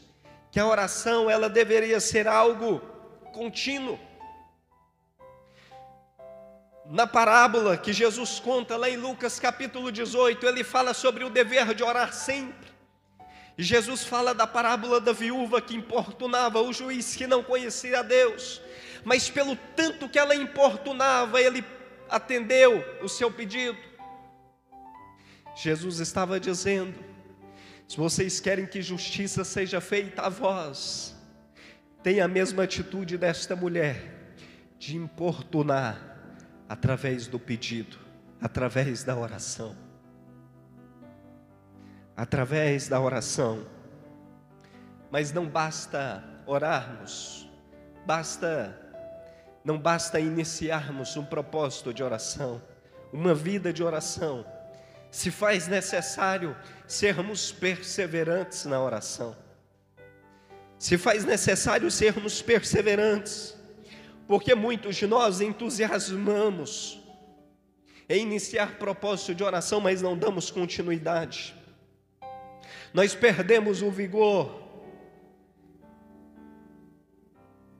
que 0.50 0.58
a 0.58 0.66
oração 0.66 1.30
ela 1.30 1.48
deveria 1.48 2.00
ser 2.00 2.26
algo 2.26 2.80
contínuo. 3.32 4.09
Na 6.90 7.06
parábola 7.06 7.76
que 7.76 7.92
Jesus 7.92 8.40
conta 8.40 8.76
lá 8.76 8.90
em 8.90 8.96
Lucas 8.96 9.38
capítulo 9.38 9.92
18, 9.92 10.44
ele 10.44 10.64
fala 10.64 10.92
sobre 10.92 11.22
o 11.22 11.30
dever 11.30 11.72
de 11.72 11.84
orar 11.84 12.12
sempre. 12.12 12.68
E 13.56 13.62
Jesus 13.62 14.02
fala 14.02 14.34
da 14.34 14.44
parábola 14.44 15.00
da 15.00 15.12
viúva 15.12 15.62
que 15.62 15.76
importunava 15.76 16.60
o 16.60 16.72
juiz 16.72 17.14
que 17.14 17.28
não 17.28 17.44
conhecia 17.44 18.00
a 18.00 18.02
Deus, 18.02 18.60
mas 19.04 19.30
pelo 19.30 19.54
tanto 19.76 20.08
que 20.08 20.18
ela 20.18 20.34
importunava, 20.34 21.40
ele 21.40 21.64
atendeu 22.08 22.84
o 23.00 23.08
seu 23.08 23.30
pedido. 23.30 23.78
Jesus 25.54 26.00
estava 26.00 26.40
dizendo: 26.40 26.98
se 27.86 27.96
vocês 27.96 28.40
querem 28.40 28.66
que 28.66 28.82
justiça 28.82 29.44
seja 29.44 29.80
feita 29.80 30.22
a 30.22 30.28
vós, 30.28 31.14
tenha 32.02 32.24
a 32.24 32.28
mesma 32.28 32.64
atitude 32.64 33.16
desta 33.16 33.54
mulher, 33.54 34.34
de 34.76 34.96
importunar 34.96 36.09
através 36.70 37.26
do 37.26 37.38
pedido, 37.38 37.98
através 38.40 39.04
da 39.04 39.14
oração 39.14 39.76
através 42.20 42.86
da 42.86 43.00
oração. 43.00 43.66
Mas 45.10 45.32
não 45.32 45.48
basta 45.48 46.22
orarmos, 46.46 47.48
basta 48.04 48.78
não 49.64 49.78
basta 49.78 50.20
iniciarmos 50.20 51.16
um 51.16 51.24
propósito 51.24 51.94
de 51.94 52.02
oração, 52.02 52.60
uma 53.10 53.34
vida 53.34 53.72
de 53.72 53.82
oração. 53.82 54.44
Se 55.10 55.30
faz 55.30 55.66
necessário 55.66 56.54
sermos 56.86 57.50
perseverantes 57.52 58.66
na 58.66 58.82
oração. 58.82 59.34
Se 60.78 60.98
faz 60.98 61.24
necessário 61.24 61.90
sermos 61.90 62.42
perseverantes, 62.42 63.56
porque 64.30 64.54
muitos 64.54 64.94
de 64.94 65.08
nós 65.08 65.40
entusiasmamos 65.40 67.02
em 68.08 68.22
iniciar 68.22 68.78
propósito 68.78 69.34
de 69.34 69.42
oração, 69.42 69.80
mas 69.80 70.00
não 70.00 70.16
damos 70.16 70.52
continuidade 70.52 71.58
nós 72.92 73.14
perdemos 73.14 73.82
o 73.82 73.90
vigor, 73.90 74.62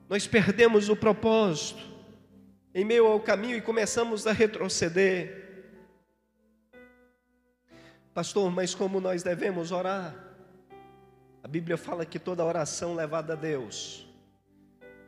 nós 0.09 0.27
perdemos 0.27 0.89
o 0.89 0.95
propósito 0.95 1.81
em 2.73 2.85
meio 2.85 3.07
ao 3.07 3.19
caminho 3.19 3.57
e 3.57 3.61
começamos 3.61 4.25
a 4.25 4.31
retroceder. 4.31 5.65
Pastor, 8.13 8.51
mas 8.51 8.75
como 8.75 8.99
nós 8.99 9.23
devemos 9.23 9.71
orar? 9.71 10.15
A 11.43 11.47
Bíblia 11.47 11.77
fala 11.77 12.05
que 12.05 12.19
toda 12.19 12.43
oração 12.43 12.93
levada 12.93 13.33
a 13.33 13.35
Deus 13.35 14.10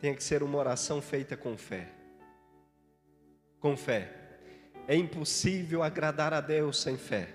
tem 0.04 0.14
que 0.14 0.22
ser 0.22 0.44
uma 0.44 0.58
oração 0.58 1.02
feita 1.02 1.38
com 1.38 1.56
fé. 1.56 1.88
Com 3.58 3.78
fé. 3.78 4.12
É 4.86 4.98
impossível 4.98 5.82
agradar 5.82 6.34
a 6.34 6.42
Deus 6.42 6.82
sem 6.82 6.98
fé. 6.98 7.30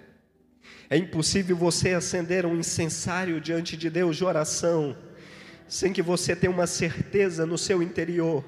É 0.91 0.95
impossível 0.99 1.57
você 1.57 1.95
acender 1.95 2.45
um 2.45 2.55
incensário 2.55 3.41
diante 3.41 3.75
de 3.75 3.89
Deus 3.89 4.19
de 4.19 4.25
oração, 4.27 4.95
sem 5.67 5.95
que 5.95 6.03
você 6.03 6.37
tenha 6.37 6.53
uma 6.53 6.67
certeza 6.67 7.47
no 7.47 7.57
seu 7.57 7.83
interior 7.83 8.45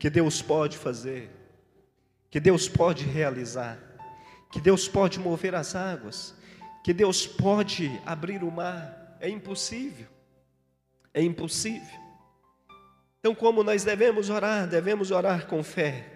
que 0.00 0.10
Deus 0.10 0.42
pode 0.42 0.76
fazer, 0.76 1.30
que 2.32 2.40
Deus 2.40 2.68
pode 2.68 3.04
realizar, 3.04 3.78
que 4.50 4.60
Deus 4.60 4.88
pode 4.88 5.20
mover 5.20 5.54
as 5.54 5.76
águas, 5.76 6.34
que 6.82 6.92
Deus 6.92 7.24
pode 7.24 8.00
abrir 8.04 8.42
o 8.42 8.50
mar. 8.50 9.16
É 9.20 9.28
impossível, 9.28 10.08
é 11.14 11.22
impossível. 11.22 12.03
Então, 13.24 13.34
como 13.34 13.62
nós 13.62 13.84
devemos 13.84 14.28
orar? 14.28 14.68
Devemos 14.68 15.10
orar 15.10 15.46
com 15.46 15.62
fé, 15.64 16.12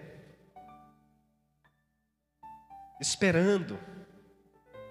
esperando 3.01 3.79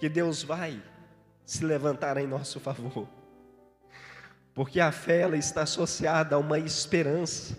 que 0.01 0.09
Deus 0.09 0.43
vai 0.43 0.83
se 1.45 1.65
levantar 1.65 2.17
em 2.17 2.27
nosso 2.27 2.59
favor. 2.59 3.09
Porque 4.53 4.81
a 4.81 4.91
fé 4.91 5.21
ela 5.21 5.37
está 5.37 5.63
associada 5.63 6.35
a 6.35 6.41
uma 6.41 6.59
esperança. 6.59 7.57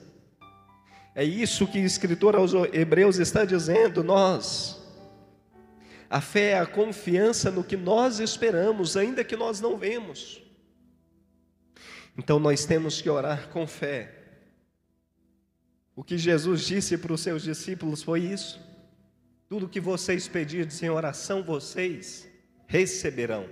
É 1.15 1.23
isso 1.23 1.65
que 1.65 1.79
o 1.79 1.85
escritor 1.85 2.35
aos 2.35 2.51
Hebreus 2.73 3.17
está 3.17 3.45
dizendo, 3.45 4.03
nós. 4.03 4.77
A 6.09 6.19
fé 6.19 6.49
é 6.49 6.59
a 6.59 6.65
confiança 6.65 7.49
no 7.49 7.63
que 7.63 7.77
nós 7.77 8.19
esperamos, 8.19 8.97
ainda 8.97 9.23
que 9.23 9.37
nós 9.37 9.61
não 9.61 9.77
vemos. 9.77 10.43
Então 12.17 12.41
nós 12.41 12.65
temos 12.65 13.01
que 13.01 13.09
orar 13.09 13.47
com 13.47 13.65
fé. 13.65 14.18
O 15.99 16.03
que 16.09 16.17
Jesus 16.17 16.61
disse 16.61 16.97
para 16.97 17.11
os 17.11 17.19
seus 17.19 17.43
discípulos 17.43 18.01
foi 18.01 18.21
isso. 18.21 18.57
Tudo 19.49 19.67
que 19.67 19.81
vocês 19.81 20.29
pedirem 20.29 20.69
em 20.81 20.89
oração, 20.89 21.43
vocês 21.43 22.25
receberão. 22.67 23.49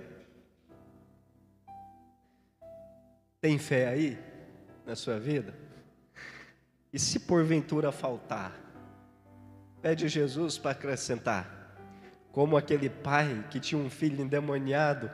Tem 3.38 3.58
fé 3.58 3.88
aí 3.88 4.18
na 4.86 4.96
sua 4.96 5.20
vida? 5.20 5.54
E 6.90 6.98
se 6.98 7.20
porventura 7.20 7.92
faltar, 7.92 8.58
pede 9.82 10.08
Jesus 10.08 10.56
para 10.56 10.70
acrescentar. 10.70 11.57
Como 12.32 12.56
aquele 12.56 12.88
pai 12.88 13.44
que 13.50 13.58
tinha 13.58 13.80
um 13.80 13.90
filho 13.90 14.22
endemoniado, 14.22 15.10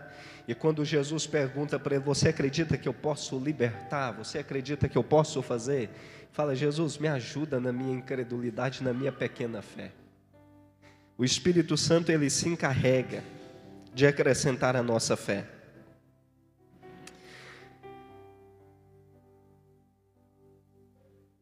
e 0.46 0.54
quando 0.54 0.84
Jesus 0.84 1.26
pergunta 1.26 1.78
para 1.78 1.96
ele: 1.96 2.04
Você 2.04 2.28
acredita 2.28 2.76
que 2.76 2.88
eu 2.88 2.94
posso 2.94 3.38
libertar? 3.38 4.12
Você 4.12 4.38
acredita 4.38 4.88
que 4.88 4.98
eu 4.98 5.04
posso 5.04 5.40
fazer? 5.42 5.90
Fala, 6.32 6.54
Jesus, 6.54 6.98
me 6.98 7.08
ajuda 7.08 7.60
na 7.60 7.72
minha 7.72 7.94
incredulidade, 7.94 8.82
na 8.82 8.92
minha 8.92 9.12
pequena 9.12 9.62
fé. 9.62 9.92
O 11.16 11.24
Espírito 11.24 11.76
Santo 11.76 12.10
ele 12.10 12.28
se 12.28 12.48
encarrega 12.48 13.22
de 13.94 14.04
acrescentar 14.06 14.74
a 14.74 14.82
nossa 14.82 15.16
fé. 15.16 15.46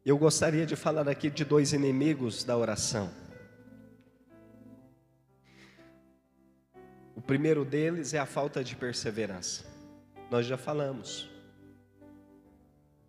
Eu 0.05 0.17
gostaria 0.17 0.65
de 0.65 0.75
falar 0.75 1.09
aqui 1.09 1.29
de 1.29 1.43
dois 1.43 1.73
inimigos 1.73 2.43
da 2.43 2.55
oração. 2.55 3.22
Primeiro 7.25 7.63
deles 7.63 8.13
é 8.13 8.19
a 8.19 8.25
falta 8.25 8.63
de 8.63 8.75
perseverança. 8.75 9.65
Nós 10.29 10.45
já 10.45 10.57
falamos. 10.57 11.29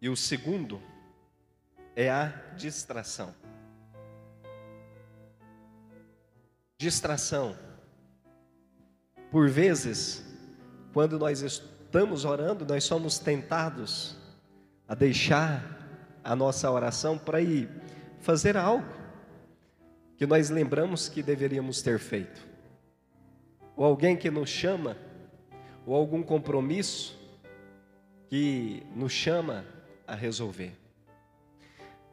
E 0.00 0.09
o 0.09 0.16
segundo 0.16 0.81
é 1.96 2.11
a 2.11 2.27
distração. 2.57 3.35
Distração. 6.77 7.57
Por 9.31 9.48
vezes, 9.48 10.24
quando 10.92 11.18
nós 11.18 11.40
estamos 11.40 12.24
orando, 12.24 12.64
nós 12.66 12.85
somos 12.85 13.18
tentados 13.18 14.16
a 14.87 14.94
deixar 14.94 15.74
a 16.22 16.37
nossa 16.37 16.70
oração 16.70 17.18
para 17.18 17.40
ir 17.40 17.68
fazer 18.20 18.57
algo 18.57 18.87
que 20.16 20.27
nós 20.27 20.50
lembramos 20.50 21.09
que 21.09 21.22
deveríamos 21.22 21.83
ter 21.83 21.98
feito. 21.98 22.53
Ou 23.76 23.84
alguém 23.84 24.16
que 24.16 24.30
nos 24.30 24.48
chama, 24.48 24.96
ou 25.87 25.94
algum 25.94 26.22
compromisso 26.22 27.18
que 28.28 28.82
nos 28.94 29.12
chama 29.12 29.64
a 30.06 30.14
resolver. 30.14 30.72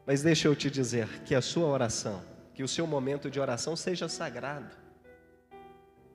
Mas 0.06 0.22
deixa 0.22 0.48
eu 0.48 0.56
te 0.56 0.70
dizer 0.70 1.08
que 1.24 1.36
a 1.36 1.42
sua 1.42 1.68
oração, 1.68 2.24
que 2.54 2.64
o 2.64 2.68
seu 2.68 2.86
momento 2.88 3.30
de 3.30 3.40
oração 3.40 3.76
seja 3.76 4.10
sagrado. 4.10 4.76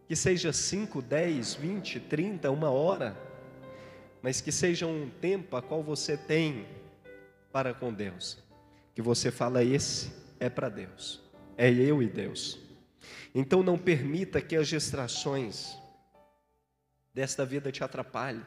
Que 0.07 0.15
seja 0.15 0.53
5, 0.53 1.03
10, 1.03 1.55
20, 1.55 2.01
30, 2.01 2.51
uma 2.51 2.71
hora, 2.71 3.17
mas 4.23 4.41
que 4.41 4.53
seja 4.53 4.87
um 4.87 5.09
tempo 5.21 5.57
a 5.57 5.63
qual 5.63 5.83
você 5.83 6.17
tem 6.17 6.67
para 7.53 7.73
com 7.73 7.93
Deus. 7.93 8.39
Que 8.95 9.03
você 9.03 9.31
fala, 9.31 9.65
esse 9.65 10.13
é 10.39 10.49
para 10.49 10.69
Deus, 10.69 11.23
é 11.57 11.71
eu 11.71 12.03
e 12.03 12.07
Deus. 12.09 12.66
Então 13.35 13.63
não 13.63 13.79
permita 13.79 14.41
que 14.41 14.57
as 14.57 14.69
distrações 14.69 15.77
desta 17.13 17.45
vida 17.45 17.73
te 17.73 17.83
atrapalhem, 17.83 18.47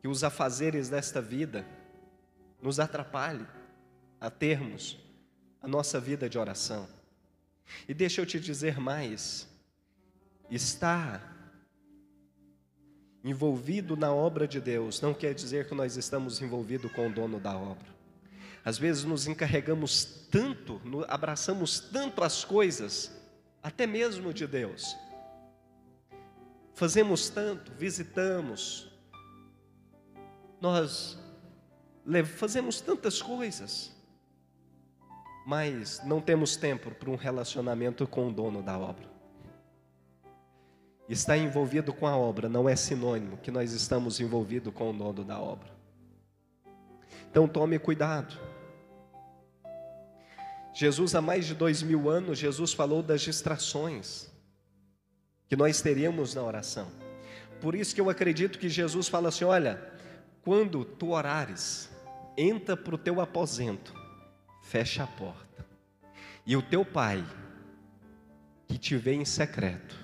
que 0.00 0.08
os 0.08 0.22
afazeres 0.22 0.88
desta 0.88 1.20
vida 1.20 1.66
nos 2.60 2.78
atrapalhem 2.78 3.46
a 4.20 4.30
termos 4.30 4.98
a 5.60 5.68
nossa 5.68 5.98
vida 6.00 6.28
de 6.28 6.38
oração. 6.38 6.88
E 7.88 7.94
deixa 7.94 8.20
eu 8.20 8.26
te 8.26 8.38
dizer 8.38 8.78
mais: 8.78 9.48
estar 10.50 11.32
envolvido 13.22 13.96
na 13.96 14.12
obra 14.12 14.46
de 14.46 14.60
Deus, 14.60 15.00
não 15.00 15.14
quer 15.14 15.34
dizer 15.34 15.66
que 15.66 15.74
nós 15.74 15.96
estamos 15.96 16.42
envolvidos 16.42 16.92
com 16.92 17.08
o 17.08 17.12
dono 17.12 17.40
da 17.40 17.56
obra. 17.56 17.93
Às 18.64 18.78
vezes 18.78 19.04
nos 19.04 19.26
encarregamos 19.26 20.04
tanto, 20.30 20.80
abraçamos 21.06 21.78
tanto 21.78 22.24
as 22.24 22.44
coisas, 22.44 23.12
até 23.62 23.86
mesmo 23.86 24.32
de 24.32 24.46
Deus. 24.46 24.96
Fazemos 26.72 27.28
tanto, 27.28 27.72
visitamos, 27.72 28.90
nós 30.60 31.18
fazemos 32.36 32.80
tantas 32.80 33.20
coisas, 33.20 33.92
mas 35.46 36.00
não 36.04 36.20
temos 36.20 36.56
tempo 36.56 36.90
para 36.90 37.10
um 37.10 37.16
relacionamento 37.16 38.06
com 38.06 38.28
o 38.28 38.32
dono 38.32 38.62
da 38.62 38.78
obra. 38.78 39.12
Estar 41.06 41.36
envolvido 41.36 41.92
com 41.92 42.06
a 42.06 42.16
obra 42.16 42.48
não 42.48 42.66
é 42.66 42.74
sinônimo 42.74 43.36
que 43.36 43.50
nós 43.50 43.72
estamos 43.72 44.20
envolvidos 44.20 44.72
com 44.72 44.88
o 44.88 44.92
dono 44.94 45.22
da 45.22 45.38
obra. 45.38 45.70
Então 47.30 47.46
tome 47.46 47.78
cuidado. 47.78 48.53
Jesus, 50.74 51.14
há 51.14 51.20
mais 51.22 51.46
de 51.46 51.54
dois 51.54 51.82
mil 51.82 52.10
anos, 52.10 52.38
Jesus 52.38 52.72
falou 52.72 53.02
das 53.02 53.20
distrações 53.20 54.28
que 55.46 55.56
nós 55.56 55.80
teríamos 55.80 56.34
na 56.34 56.42
oração. 56.42 56.90
Por 57.60 57.74
isso 57.74 57.94
que 57.94 58.00
eu 58.00 58.10
acredito 58.10 58.58
que 58.58 58.68
Jesus 58.68 59.08
fala 59.08 59.28
assim: 59.28 59.44
olha, 59.44 59.80
quando 60.42 60.84
tu 60.84 61.10
orares, 61.10 61.88
entra 62.36 62.76
para 62.76 62.94
o 62.94 62.98
teu 62.98 63.20
aposento, 63.20 63.94
fecha 64.62 65.04
a 65.04 65.06
porta, 65.06 65.64
e 66.44 66.56
o 66.56 66.62
teu 66.62 66.84
pai, 66.84 67.24
que 68.66 68.76
te 68.76 68.96
vê 68.96 69.14
em 69.14 69.24
secreto, 69.24 69.96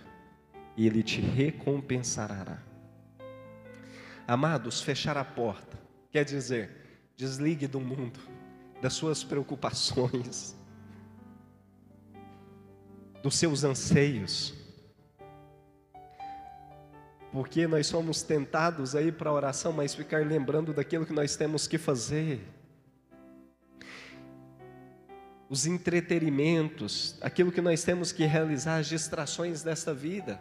Ele 0.78 1.02
te 1.02 1.20
recompensará. 1.20 2.62
Amados, 4.26 4.80
fechar 4.80 5.16
a 5.16 5.24
porta 5.24 5.80
quer 6.10 6.24
dizer, 6.24 6.70
desligue 7.16 7.66
do 7.66 7.80
mundo, 7.80 8.18
das 8.82 8.94
suas 8.94 9.22
preocupações, 9.22 10.56
dos 13.22 13.36
seus 13.36 13.64
anseios, 13.64 14.54
porque 17.32 17.66
nós 17.66 17.86
somos 17.86 18.22
tentados 18.22 18.96
aí 18.96 19.12
para 19.12 19.30
a 19.30 19.32
oração, 19.32 19.72
mas 19.72 19.94
ficar 19.94 20.26
lembrando 20.26 20.72
daquilo 20.72 21.06
que 21.06 21.12
nós 21.12 21.36
temos 21.36 21.66
que 21.66 21.78
fazer. 21.78 22.40
Os 25.48 25.66
entretenimentos, 25.66 27.18
aquilo 27.20 27.52
que 27.52 27.60
nós 27.60 27.84
temos 27.84 28.12
que 28.12 28.24
realizar, 28.24 28.78
as 28.78 28.88
distrações 28.88 29.62
desta 29.62 29.94
vida. 29.94 30.40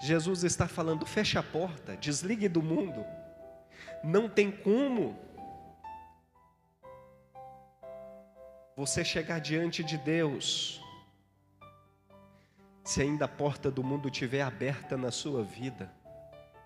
Jesus 0.00 0.44
está 0.44 0.66
falando: 0.66 1.04
feche 1.04 1.38
a 1.38 1.42
porta, 1.42 1.96
desligue 1.96 2.48
do 2.48 2.62
mundo. 2.62 3.04
Não 4.02 4.28
tem 4.28 4.50
como 4.50 5.18
você 8.76 9.04
chegar 9.04 9.38
diante 9.38 9.84
de 9.84 9.98
Deus 9.98 10.80
se 12.84 13.02
ainda 13.02 13.26
a 13.26 13.28
porta 13.28 13.70
do 13.70 13.82
mundo 13.82 14.08
estiver 14.08 14.42
aberta 14.42 14.96
na 14.96 15.10
sua 15.10 15.42
vida. 15.42 15.92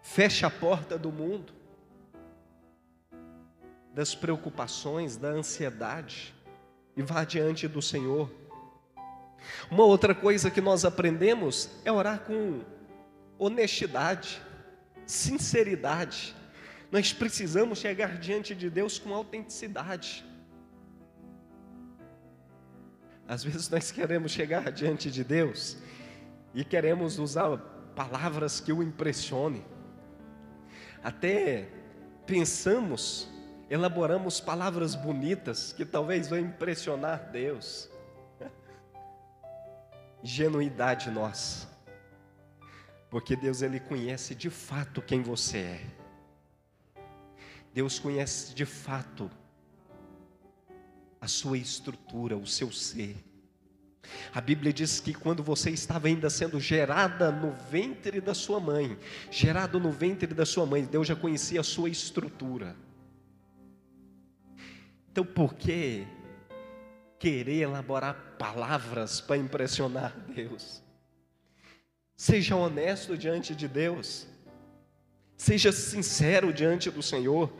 Feche 0.03 0.45
a 0.45 0.51
porta 0.51 0.99
do 0.99 1.11
mundo, 1.11 1.53
das 3.93 4.15
preocupações, 4.15 5.17
da 5.17 5.29
ansiedade, 5.29 6.35
e 6.97 7.03
vá 7.03 7.25
diante 7.25 7.67
do 7.67 7.81
Senhor. 7.81 8.31
Uma 9.71 9.85
outra 9.85 10.15
coisa 10.15 10.51
que 10.51 10.61
nós 10.61 10.85
aprendemos 10.85 11.71
é 11.85 11.93
orar 11.93 12.21
com 12.21 12.63
honestidade, 13.39 14.41
sinceridade. 15.07 16.35
Nós 16.91 17.13
precisamos 17.13 17.79
chegar 17.79 18.19
diante 18.19 18.55
de 18.55 18.71
Deus 18.71 18.99
com 18.99 19.13
autenticidade. 19.13 20.25
Às 23.27 23.43
vezes 23.43 23.69
nós 23.71 23.91
queremos 23.91 24.33
chegar 24.33 24.71
diante 24.71 25.11
de 25.11 25.25
Deus 25.25 25.79
e 26.55 26.65
queremos 26.65 27.19
usar 27.19 27.57
palavras 27.97 28.61
que 28.61 28.73
o 28.73 28.83
impressionem. 28.83 29.65
Até 31.03 31.69
pensamos, 32.25 33.29
elaboramos 33.69 34.41
palavras 34.41 34.95
bonitas 34.95 35.73
que 35.73 35.85
talvez 35.85 36.29
vão 36.29 36.39
impressionar 36.39 37.31
Deus. 37.31 37.91
Genuidade 40.23 41.11
nossa. 41.11 41.69
Porque 43.11 43.37
Deus 43.37 43.63
ele 43.63 43.81
conhece 43.81 44.35
de 44.35 44.49
fato 44.51 45.03
quem 45.03 45.23
você 45.23 45.59
é. 45.59 45.87
Deus 47.73 47.99
conhece 47.99 48.55
de 48.55 48.65
fato 48.65 49.31
a 51.21 51.27
sua 51.27 51.59
estrutura, 51.59 52.37
o 52.37 52.47
seu 52.47 52.71
ser. 52.71 53.17
A 54.33 54.41
Bíblia 54.41 54.73
diz 54.73 55.01
que 55.01 55.15
quando 55.15 55.43
você 55.43 55.71
estava 55.71 56.09
ainda 56.09 56.29
sendo 56.31 56.61
gerada 56.61 57.31
no 57.31 57.53
ventre 57.71 58.21
da 58.21 58.35
sua 58.35 58.61
mãe, 58.61 58.99
gerado 59.31 59.79
no 59.81 59.91
ventre 59.91 60.35
da 60.35 60.45
sua 60.47 60.67
mãe, 60.67 60.85
Deus 60.85 61.07
já 61.07 61.17
conhecia 61.17 61.61
a 61.61 61.65
sua 61.65 61.89
estrutura. 61.89 62.77
Então, 65.11 65.25
por 65.25 65.55
que 65.55 66.07
querer 67.19 67.63
elaborar 67.63 68.35
palavras 68.39 69.21
para 69.21 69.37
impressionar 69.37 70.17
Deus? 70.35 70.83
Seja 72.17 72.57
honesto 72.57 73.17
diante 73.17 73.55
de 73.55 73.69
Deus. 73.69 74.27
Seja 75.37 75.73
sincero 75.73 76.53
diante 76.53 76.91
do 76.91 77.03
Senhor. 77.03 77.53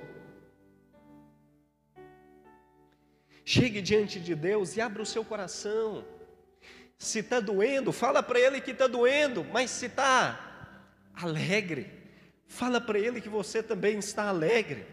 Chegue 3.45 3.83
diante 3.83 4.19
de 4.19 4.35
Deus 4.35 4.77
e 4.77 4.81
abra 4.81 5.03
o 5.03 5.07
seu 5.07 5.25
coração. 5.25 6.05
Se 7.05 7.19
está 7.19 7.39
doendo, 7.39 7.93
fala 7.93 8.23
para 8.23 8.41
Ele 8.41 8.63
que 8.63 8.71
está 8.71 8.87
doendo, 8.87 9.45
mas 9.53 9.71
se 9.71 9.87
está 9.87 10.73
alegre, 11.15 11.93
fala 12.49 12.81
para 12.81 12.99
Ele 12.99 13.21
que 13.21 13.29
você 13.29 13.63
também 13.63 13.99
está 13.99 14.27
alegre. 14.29 14.87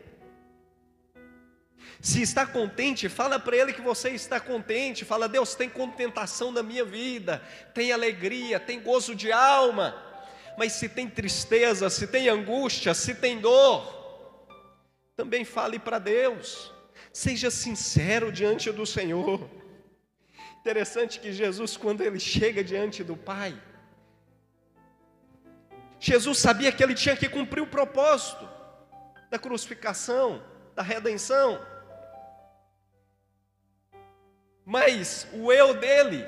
Se 2.02 2.21
está 2.21 2.45
contente, 2.45 3.08
fala 3.08 3.39
para 3.39 3.56
Ele 3.56 3.71
que 3.71 3.80
você 3.80 4.10
está 4.10 4.41
contente. 4.41 5.06
Fala, 5.06 5.30
Deus, 5.30 5.56
tem 5.56 5.69
contentação 5.69 6.52
na 6.52 6.62
minha 6.62 6.84
vida, 6.84 7.41
tem 7.74 7.93
alegria, 7.93 8.60
tem 8.60 8.82
gozo 8.82 9.15
de 9.15 9.32
alma. 9.32 9.95
Mas 10.58 10.74
se 10.74 10.89
tem 10.89 11.08
tristeza, 11.08 11.89
se 11.89 12.08
tem 12.08 12.28
angústia, 12.28 12.93
se 12.93 13.15
tem 13.15 13.39
dor, 13.39 14.45
também 15.15 15.45
fale 15.45 15.80
para 15.80 15.97
Deus. 15.97 16.74
Seja 17.13 17.50
sincero 17.50 18.32
diante 18.34 18.69
do 18.69 18.86
Senhor. 18.86 19.61
Interessante 20.62 21.19
que 21.19 21.34
Jesus, 21.34 21.76
quando 21.76 22.02
ele 22.02 22.19
chega 22.19 22.63
diante 22.63 23.04
do 23.04 23.17
Pai, 23.17 23.60
Jesus 26.00 26.38
sabia 26.38 26.71
que 26.71 26.84
ele 26.84 26.93
tinha 26.93 27.15
que 27.15 27.28
cumprir 27.28 27.62
o 27.62 27.67
propósito 27.67 28.47
da 29.32 29.39
crucificação, 29.39 30.43
da 30.76 30.84
redenção. 30.84 31.60
Mas 34.63 35.28
o 35.34 35.52
eu 35.52 35.74
dele, 35.74 36.28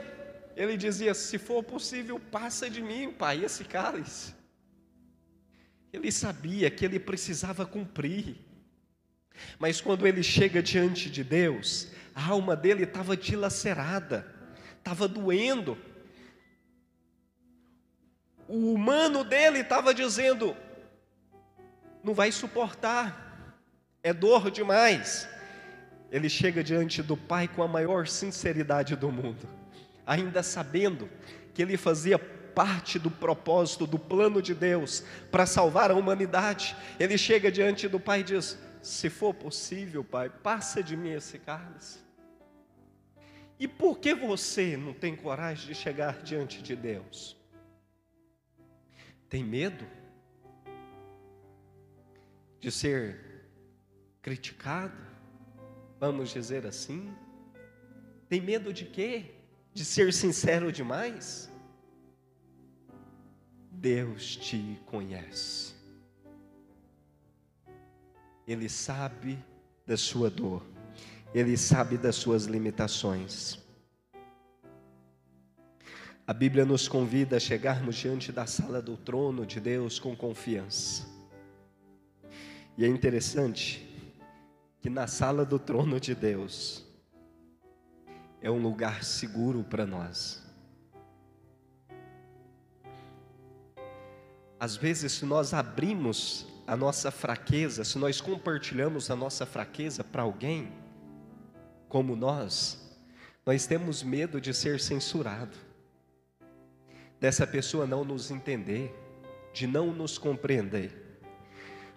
ele 0.55 0.77
dizia: 0.77 1.13
se 1.13 1.37
for 1.37 1.63
possível, 1.63 2.19
passa 2.19 2.67
de 2.67 2.81
mim, 2.81 3.13
Pai, 3.13 3.43
esse 3.43 3.63
cálice. 3.63 4.33
Ele 5.91 6.11
sabia 6.11 6.71
que 6.71 6.83
ele 6.83 6.99
precisava 6.99 7.67
cumprir. 7.67 8.35
Mas 9.59 9.81
quando 9.81 10.07
ele 10.07 10.23
chega 10.23 10.61
diante 10.61 11.09
de 11.09 11.23
Deus, 11.23 11.87
a 12.15 12.27
alma 12.27 12.55
dele 12.55 12.83
estava 12.83 13.17
dilacerada, 13.17 14.25
estava 14.77 15.07
doendo. 15.07 15.77
O 18.47 18.73
humano 18.73 19.23
dele 19.23 19.59
estava 19.59 19.93
dizendo: 19.93 20.55
não 22.03 22.13
vai 22.13 22.31
suportar, 22.31 23.57
é 24.03 24.13
dor 24.13 24.51
demais. 24.51 25.27
Ele 26.11 26.29
chega 26.29 26.63
diante 26.63 27.01
do 27.01 27.17
Pai 27.17 27.47
com 27.47 27.63
a 27.63 27.67
maior 27.67 28.07
sinceridade 28.07 28.95
do 28.95 29.11
mundo, 29.11 29.47
ainda 30.05 30.43
sabendo 30.43 31.09
que 31.53 31.61
ele 31.61 31.75
fazia 31.75 32.19
parte 32.19 32.99
do 32.99 33.09
propósito, 33.09 33.87
do 33.87 33.97
plano 33.97 34.39
de 34.41 34.53
Deus 34.53 35.03
para 35.31 35.47
salvar 35.47 35.89
a 35.89 35.95
humanidade. 35.95 36.75
Ele 36.99 37.17
chega 37.17 37.51
diante 37.51 37.87
do 37.87 37.99
Pai 37.99 38.19
e 38.19 38.23
diz: 38.23 38.59
se 38.83 39.09
for 39.09 39.33
possível, 39.33 40.03
Pai, 40.03 40.29
passa 40.29 40.83
de 40.83 40.97
mim 40.97 41.11
esse 41.11 41.39
cálice. 41.39 41.99
E 43.57 43.65
por 43.65 43.97
que 43.97 44.13
você 44.13 44.75
não 44.75 44.93
tem 44.93 45.15
coragem 45.15 45.67
de 45.67 45.73
chegar 45.73 46.21
diante 46.21 46.61
de 46.61 46.75
Deus? 46.75 47.37
Tem 49.29 49.41
medo 49.41 49.87
de 52.59 52.69
ser 52.69 53.47
criticado? 54.21 54.97
Vamos 55.97 56.31
dizer 56.31 56.65
assim? 56.67 57.15
Tem 58.27 58.41
medo 58.41 58.73
de 58.73 58.83
quê? 58.83 59.33
De 59.73 59.85
ser 59.85 60.11
sincero 60.11 60.73
demais? 60.73 61.49
Deus 63.71 64.35
te 64.35 64.77
conhece. 64.85 65.72
Ele 68.47 68.67
sabe 68.67 69.38
da 69.86 69.97
sua 69.97 70.29
dor, 70.29 70.63
ele 71.34 71.58
sabe 71.58 71.97
das 71.97 72.15
suas 72.15 72.45
limitações. 72.45 73.62
A 76.25 76.34
Bíblia 76.34 76.65
nos 76.65 76.88
convida 76.88 77.36
a 77.36 77.39
chegarmos 77.39 77.95
diante 77.95 78.32
da 78.32 78.45
sala 78.45 78.82
do 78.82 78.95
trono 78.95 79.45
de 79.45 79.60
Deus 79.60 79.99
com 79.99 80.15
confiança. 80.15 81.06
E 82.77 82.86
é 82.86 82.88
interessante 82.88 83.86
que 84.79 84.89
na 84.89 85.06
sala 85.06 85.45
do 85.45 85.60
trono 85.60 85.99
de 85.99 86.15
Deus 86.15 86.86
é 88.41 88.49
um 88.49 88.62
lugar 88.62 89.03
seguro 89.03 89.63
para 89.63 89.86
nós. 89.86 90.41
Às 94.60 94.77
vezes, 94.77 95.12
se 95.12 95.25
nós 95.25 95.53
abrimos 95.53 96.47
a 96.65 96.76
nossa 96.76 97.12
fraqueza, 97.12 97.84
se 97.84 97.97
nós 97.97 98.21
compartilhamos 98.21 99.12
a 99.12 99.15
nossa 99.15 99.45
fraqueza 99.45 100.04
para 100.04 100.23
alguém, 100.23 100.71
como 101.89 102.15
nós, 102.15 102.82
nós 103.45 103.67
temos 103.67 104.02
medo 104.02 104.39
de 104.39 104.54
ser 104.54 104.80
censurado, 104.80 105.56
dessa 107.19 107.45
pessoa 107.45 107.86
não 107.86 108.04
nos 108.04 108.32
entender, 108.32 108.93
de 109.54 109.67
não 109.67 109.93
nos 109.93 110.17
compreender. 110.17 111.19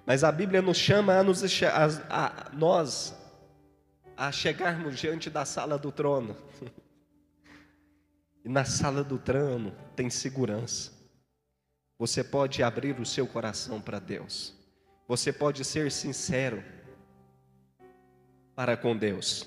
Mas 0.05 0.23
a 0.23 0.31
Bíblia 0.31 0.63
nos 0.63 0.77
chama 0.77 1.19
a, 1.19 1.23
nos, 1.23 1.43
a, 1.63 1.87
a 2.11 2.51
nós 2.53 3.15
a 4.17 4.33
chegarmos 4.33 4.99
diante 4.99 5.29
da 5.29 5.45
sala 5.45 5.79
do 5.79 5.93
trono. 5.93 6.37
E 8.45 8.49
na 8.49 8.65
sala 8.65 9.03
do 9.03 9.19
trono 9.19 9.75
tem 9.97 10.09
segurança. 10.09 10.93
Você 11.99 12.23
pode 12.23 12.63
abrir 12.63 13.01
o 13.01 13.05
seu 13.05 13.27
coração 13.27 13.81
para 13.81 13.99
Deus. 13.99 14.56
Você 15.09 15.33
pode 15.33 15.65
ser 15.65 15.93
sincero 15.93 16.63
para 18.57 18.77
com 18.77 18.97
Deus. 18.97 19.47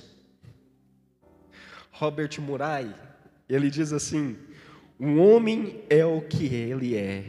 Robert 1.92 2.40
Murray, 2.40 2.94
ele 3.50 3.70
diz 3.70 3.92
assim: 3.92 4.38
um 4.98 5.20
homem 5.20 5.84
é 5.90 6.06
o 6.06 6.22
que 6.22 6.46
ele 6.46 6.96
é, 6.96 7.26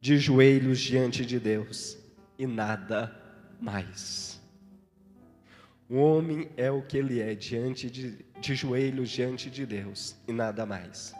de 0.00 0.18
joelhos 0.18 0.78
diante 0.78 1.26
de 1.26 1.40
Deus 1.40 1.98
e 2.38 2.46
nada 2.46 3.12
mais. 3.60 4.40
O 5.88 5.96
homem 5.96 6.48
é 6.56 6.70
o 6.70 6.82
que 6.82 6.96
ele 6.96 7.20
é 7.20 7.34
diante 7.34 7.90
de, 7.90 8.24
de 8.40 8.54
joelhos 8.54 9.10
diante 9.10 9.50
de 9.50 9.66
Deus 9.66 10.14
e 10.28 10.32
nada 10.32 10.64
mais. 10.64 11.12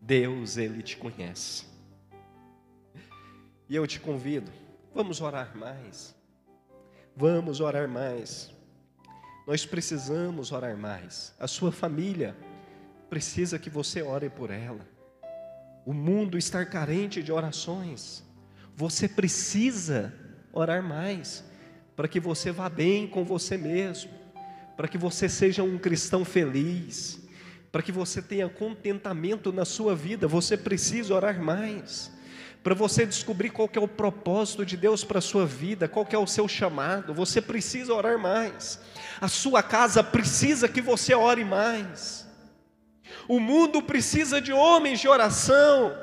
Deus, 0.00 0.56
ele 0.56 0.82
te 0.82 0.96
conhece. 0.96 1.66
E 3.68 3.74
eu 3.74 3.84
te 3.84 3.98
convido 3.98 4.50
Vamos 4.98 5.20
orar 5.20 5.56
mais. 5.56 6.12
Vamos 7.16 7.60
orar 7.60 7.88
mais. 7.88 8.52
Nós 9.46 9.64
precisamos 9.64 10.50
orar 10.50 10.76
mais. 10.76 11.32
A 11.38 11.46
sua 11.46 11.70
família 11.70 12.36
precisa 13.08 13.60
que 13.60 13.70
você 13.70 14.02
ore 14.02 14.28
por 14.28 14.50
ela. 14.50 14.84
O 15.86 15.92
mundo 15.92 16.36
está 16.36 16.66
carente 16.66 17.22
de 17.22 17.30
orações. 17.30 18.24
Você 18.74 19.06
precisa 19.08 20.12
orar 20.52 20.82
mais 20.82 21.44
para 21.94 22.08
que 22.08 22.18
você 22.18 22.50
vá 22.50 22.68
bem 22.68 23.06
com 23.06 23.24
você 23.24 23.56
mesmo, 23.56 24.10
para 24.76 24.88
que 24.88 24.98
você 24.98 25.28
seja 25.28 25.62
um 25.62 25.78
cristão 25.78 26.24
feliz, 26.24 27.20
para 27.70 27.82
que 27.84 27.92
você 27.92 28.20
tenha 28.20 28.48
contentamento 28.48 29.52
na 29.52 29.64
sua 29.64 29.94
vida. 29.94 30.26
Você 30.26 30.56
precisa 30.56 31.14
orar 31.14 31.40
mais 31.40 32.17
para 32.62 32.74
você 32.74 33.06
descobrir 33.06 33.50
qual 33.50 33.68
é 33.72 33.78
o 33.78 33.88
propósito 33.88 34.64
de 34.66 34.76
Deus 34.76 35.04
para 35.04 35.18
a 35.18 35.22
sua 35.22 35.46
vida, 35.46 35.88
qual 35.88 36.06
é 36.10 36.18
o 36.18 36.26
seu 36.26 36.48
chamado, 36.48 37.14
você 37.14 37.40
precisa 37.40 37.94
orar 37.94 38.18
mais. 38.18 38.80
A 39.20 39.28
sua 39.28 39.62
casa 39.62 40.02
precisa 40.02 40.68
que 40.68 40.80
você 40.80 41.14
ore 41.14 41.44
mais. 41.44 42.26
O 43.26 43.40
mundo 43.40 43.82
precisa 43.82 44.40
de 44.40 44.52
homens 44.52 45.00
de 45.00 45.08
oração. 45.08 45.96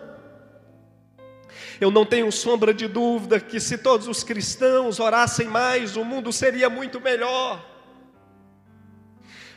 Eu 1.79 1.91
não 1.91 2.05
tenho 2.05 2.31
sombra 2.31 2.73
de 2.73 2.87
dúvida 2.87 3.39
que 3.39 3.59
se 3.59 3.77
todos 3.77 4.07
os 4.07 4.23
cristãos 4.23 4.99
orassem 4.99 5.47
mais, 5.47 5.97
o 5.97 6.05
mundo 6.05 6.31
seria 6.31 6.69
muito 6.69 7.01
melhor 7.01 7.74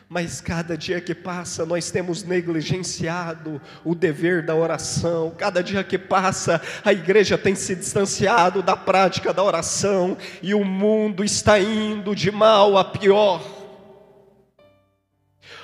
mas 0.09 0.40
cada 0.40 0.74
dia 0.74 1.02
que 1.02 1.14
passa 1.14 1.66
nós 1.66 1.90
temos 1.90 2.22
negligenciado 2.22 3.61
o 3.84 3.94
dever 3.94 4.42
da 4.42 4.54
oração, 4.54 5.34
cada 5.36 5.62
dia 5.62 5.84
que 5.84 5.98
passa 5.98 6.62
a 6.82 6.92
igreja 6.92 7.36
tem 7.36 7.54
se 7.54 7.74
distanciado 7.74 8.62
da 8.62 8.74
prática 8.74 9.34
da 9.34 9.44
oração 9.44 10.16
e 10.40 10.54
o 10.54 10.64
mundo 10.64 11.22
está 11.22 11.61
indo 11.61 12.14
de 12.14 12.30
mal 12.30 12.78
a 12.78 12.84
pior. 12.84 13.42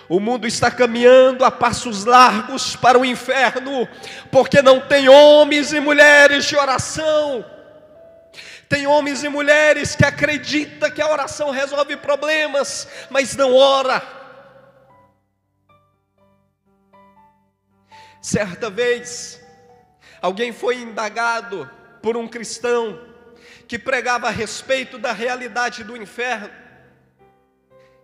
O 0.06 0.20
mundo 0.20 0.46
está 0.46 0.70
caminhando 0.70 1.46
a 1.46 1.50
passos 1.50 2.04
largos 2.04 2.76
para 2.76 2.98
o 2.98 3.06
inferno, 3.06 3.88
porque 4.30 4.60
não 4.60 4.78
tem 4.78 5.08
homens 5.08 5.72
e 5.72 5.80
mulheres 5.80 6.44
de 6.44 6.54
oração. 6.54 7.42
Tem 8.68 8.86
homens 8.86 9.24
e 9.24 9.30
mulheres 9.30 9.96
que 9.96 10.04
acreditam 10.04 10.90
que 10.90 11.00
a 11.00 11.10
oração 11.10 11.50
resolve 11.50 11.96
problemas, 11.96 12.86
mas 13.08 13.34
não 13.34 13.56
ora 13.56 14.23
Certa 18.24 18.70
vez, 18.70 19.38
alguém 20.22 20.50
foi 20.50 20.76
indagado 20.76 21.70
por 22.00 22.16
um 22.16 22.26
cristão 22.26 22.98
que 23.68 23.78
pregava 23.78 24.28
a 24.28 24.30
respeito 24.30 24.98
da 24.98 25.12
realidade 25.12 25.84
do 25.84 25.94
inferno. 25.94 26.48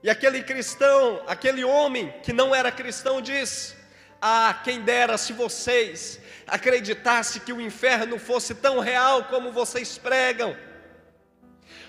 E 0.02 0.10
aquele 0.10 0.42
cristão, 0.42 1.22
aquele 1.26 1.64
homem 1.64 2.12
que 2.22 2.34
não 2.34 2.54
era 2.54 2.70
cristão, 2.70 3.22
diz: 3.22 3.74
Ah, 4.20 4.60
quem 4.62 4.82
dera 4.82 5.16
se 5.16 5.32
vocês 5.32 6.20
acreditassem 6.46 7.40
que 7.40 7.54
o 7.54 7.58
inferno 7.58 8.18
fosse 8.18 8.54
tão 8.54 8.78
real 8.78 9.24
como 9.24 9.50
vocês 9.50 9.96
pregam, 9.96 10.54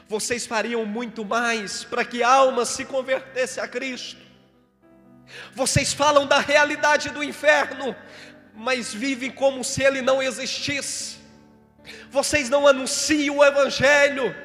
vocês 0.08 0.46
fariam 0.46 0.86
muito 0.86 1.26
mais 1.26 1.84
para 1.84 2.06
que 2.06 2.24
almas 2.24 2.70
se 2.70 2.86
convertessem 2.86 3.62
a 3.62 3.68
Cristo. 3.68 4.32
Vocês 5.54 5.94
falam 5.94 6.26
da 6.26 6.40
realidade 6.40 7.10
do 7.10 7.24
inferno, 7.24 7.96
mas 8.54 8.94
vivem 8.94 9.32
como 9.32 9.64
se 9.64 9.84
ele 9.84 10.02
não 10.02 10.22
existisse. 10.22 11.18
Vocês 12.10 12.50
não 12.50 12.68
anunciam 12.68 13.38
o 13.38 13.44
Evangelho 13.44 14.36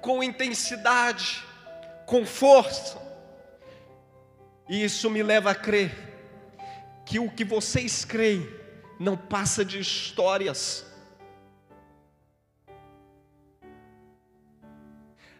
com 0.00 0.22
intensidade, 0.22 1.42
com 2.06 2.24
força. 2.24 3.00
E 4.68 4.84
isso 4.84 5.10
me 5.10 5.22
leva 5.22 5.50
a 5.50 5.54
crer 5.54 5.92
que 7.04 7.18
o 7.18 7.30
que 7.30 7.44
vocês 7.44 8.04
creem 8.04 8.48
não 8.98 9.16
passa 9.16 9.64
de 9.64 9.80
histórias. 9.80 10.86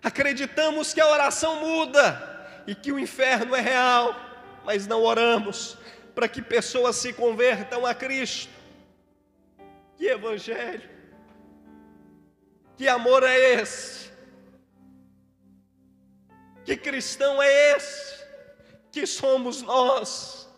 Acreditamos 0.03 0.93
que 0.93 1.01
a 1.01 1.07
oração 1.07 1.61
muda 1.61 2.31
e 2.67 2.75
que 2.75 2.91
o 2.91 2.99
inferno 2.99 3.55
é 3.55 3.61
real, 3.61 4.15
mas 4.65 4.87
não 4.87 5.03
oramos 5.03 5.79
para 6.15 6.29
que 6.29 6.43
pessoas 6.43 6.97
se 6.97 7.13
convertam 7.13 7.87
a 7.87 7.95
Cristo. 7.95 8.53
Que 9.97 10.07
evangelho! 10.07 10.91
Que 12.77 12.89
amor 12.89 13.23
é 13.23 13.61
esse? 13.61 14.11
Que 16.65 16.77
cristão 16.77 17.43
é 17.43 17.77
esse? 17.77 18.25
Que 18.91 19.07
somos 19.07 19.63
nós? 19.63 20.49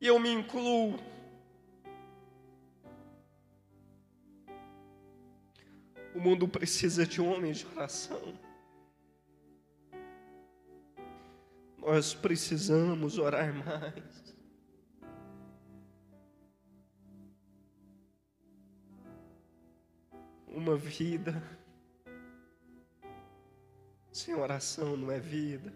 E 0.00 0.06
eu 0.06 0.18
me 0.18 0.30
incluo. 0.30 0.98
O 6.14 6.20
mundo 6.20 6.48
precisa 6.48 7.06
de 7.06 7.20
homens 7.20 7.58
de 7.58 7.66
oração. 7.66 8.38
Nós 11.90 12.12
precisamos 12.12 13.16
orar 13.16 13.50
mais. 13.64 14.36
Uma 20.46 20.76
vida 20.76 21.42
sem 24.12 24.34
oração 24.34 24.98
não 24.98 25.10
é 25.10 25.18
vida. 25.18 25.72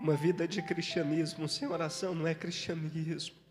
Uma 0.00 0.14
vida 0.14 0.46
de 0.46 0.62
cristianismo 0.62 1.48
sem 1.48 1.66
oração 1.66 2.14
não 2.14 2.24
é 2.24 2.36
cristianismo. 2.36 3.41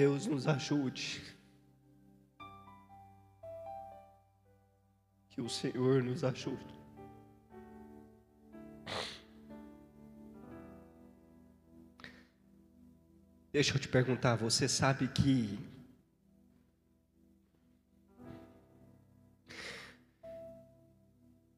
Deus 0.00 0.26
nos 0.26 0.46
ajude. 0.48 1.20
Que 5.28 5.42
o 5.42 5.48
Senhor 5.50 6.02
nos 6.02 6.24
ajude. 6.24 6.74
Deixa 13.52 13.74
eu 13.74 13.78
te 13.78 13.88
perguntar, 13.88 14.36
você 14.36 14.66
sabe 14.66 15.06
que 15.08 15.58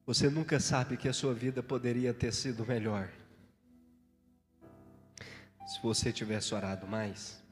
você 0.05 0.29
nunca 0.29 0.59
sabe 0.59 0.97
que 0.97 1.07
a 1.07 1.13
sua 1.13 1.33
vida 1.33 1.63
poderia 1.63 2.13
ter 2.13 2.33
sido 2.33 2.65
melhor 2.65 3.09
se 5.65 5.81
você 5.81 6.11
tivesse 6.11 6.53
orado 6.53 6.85
mais? 6.85 7.42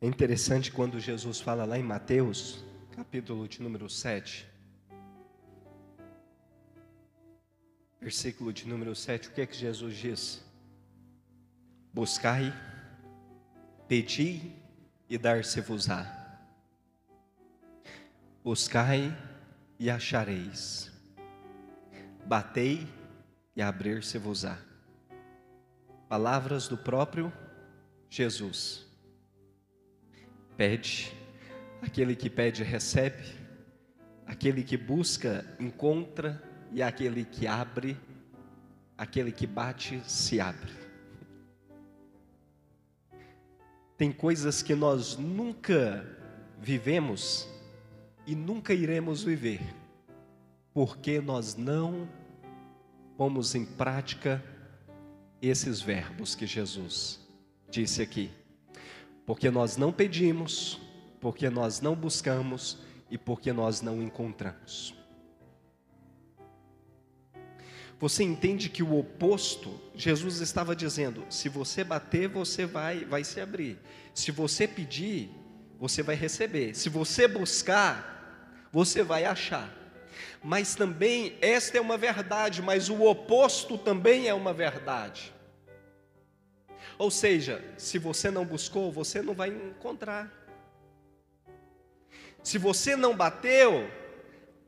É 0.00 0.06
interessante 0.06 0.70
quando 0.70 1.00
Jesus 1.00 1.40
fala 1.40 1.64
lá 1.64 1.78
em 1.78 1.82
Mateus, 1.82 2.64
capítulo 2.92 3.48
de 3.48 3.62
número 3.62 3.88
7, 3.88 4.46
versículo 8.00 8.52
de 8.52 8.68
número 8.68 8.94
7, 8.94 9.28
o 9.28 9.32
que 9.32 9.40
é 9.40 9.46
que 9.46 9.56
Jesus 9.56 9.96
diz? 9.96 10.44
Buscai, 11.92 12.52
pedi 13.88 14.52
e 15.08 15.16
dar-se-vos-á. 15.16 16.40
Buscai 18.42 19.16
e 19.78 19.88
achareis. 19.88 20.92
Batei 22.26 22.86
e 23.56 23.62
abrir-se-vos-á. 23.62 24.58
Palavras 26.08 26.68
do 26.68 26.76
próprio 26.76 27.32
Jesus. 28.10 28.83
Pede, 30.56 31.12
aquele 31.82 32.14
que 32.14 32.30
pede 32.30 32.62
recebe, 32.62 33.24
aquele 34.26 34.62
que 34.62 34.76
busca 34.76 35.44
encontra, 35.58 36.42
e 36.74 36.82
aquele 36.82 37.24
que 37.24 37.46
abre, 37.46 37.96
aquele 38.98 39.30
que 39.30 39.46
bate 39.46 40.02
se 40.10 40.40
abre. 40.40 40.72
Tem 43.96 44.10
coisas 44.10 44.60
que 44.60 44.74
nós 44.74 45.16
nunca 45.16 46.04
vivemos 46.58 47.48
e 48.26 48.34
nunca 48.34 48.74
iremos 48.74 49.22
viver, 49.22 49.60
porque 50.72 51.20
nós 51.20 51.54
não 51.54 52.08
pomos 53.16 53.54
em 53.54 53.64
prática 53.64 54.42
esses 55.40 55.80
verbos 55.80 56.34
que 56.34 56.44
Jesus 56.44 57.20
disse 57.70 58.02
aqui. 58.02 58.32
Porque 59.26 59.50
nós 59.50 59.76
não 59.76 59.92
pedimos, 59.92 60.80
porque 61.20 61.48
nós 61.48 61.80
não 61.80 61.94
buscamos 61.94 62.78
e 63.10 63.16
porque 63.16 63.52
nós 63.52 63.80
não 63.80 64.02
encontramos. 64.02 64.94
Você 67.98 68.22
entende 68.22 68.68
que 68.68 68.82
o 68.82 68.98
oposto, 68.98 69.80
Jesus 69.94 70.40
estava 70.40 70.76
dizendo: 70.76 71.24
se 71.30 71.48
você 71.48 71.82
bater, 71.82 72.28
você 72.28 72.66
vai, 72.66 73.04
vai 73.04 73.24
se 73.24 73.40
abrir. 73.40 73.78
Se 74.12 74.30
você 74.30 74.68
pedir, 74.68 75.30
você 75.78 76.02
vai 76.02 76.14
receber. 76.14 76.74
Se 76.74 76.88
você 76.88 77.26
buscar, 77.26 78.68
você 78.70 79.02
vai 79.02 79.24
achar. 79.24 79.72
Mas 80.42 80.74
também, 80.74 81.38
esta 81.40 81.78
é 81.78 81.80
uma 81.80 81.96
verdade, 81.96 82.60
mas 82.60 82.90
o 82.90 83.02
oposto 83.04 83.78
também 83.78 84.28
é 84.28 84.34
uma 84.34 84.52
verdade. 84.52 85.32
Ou 86.98 87.10
seja, 87.10 87.62
se 87.76 87.98
você 87.98 88.30
não 88.30 88.44
buscou, 88.44 88.92
você 88.92 89.20
não 89.20 89.34
vai 89.34 89.48
encontrar. 89.48 90.32
Se 92.42 92.58
você 92.58 92.94
não 92.94 93.16
bateu, 93.16 93.90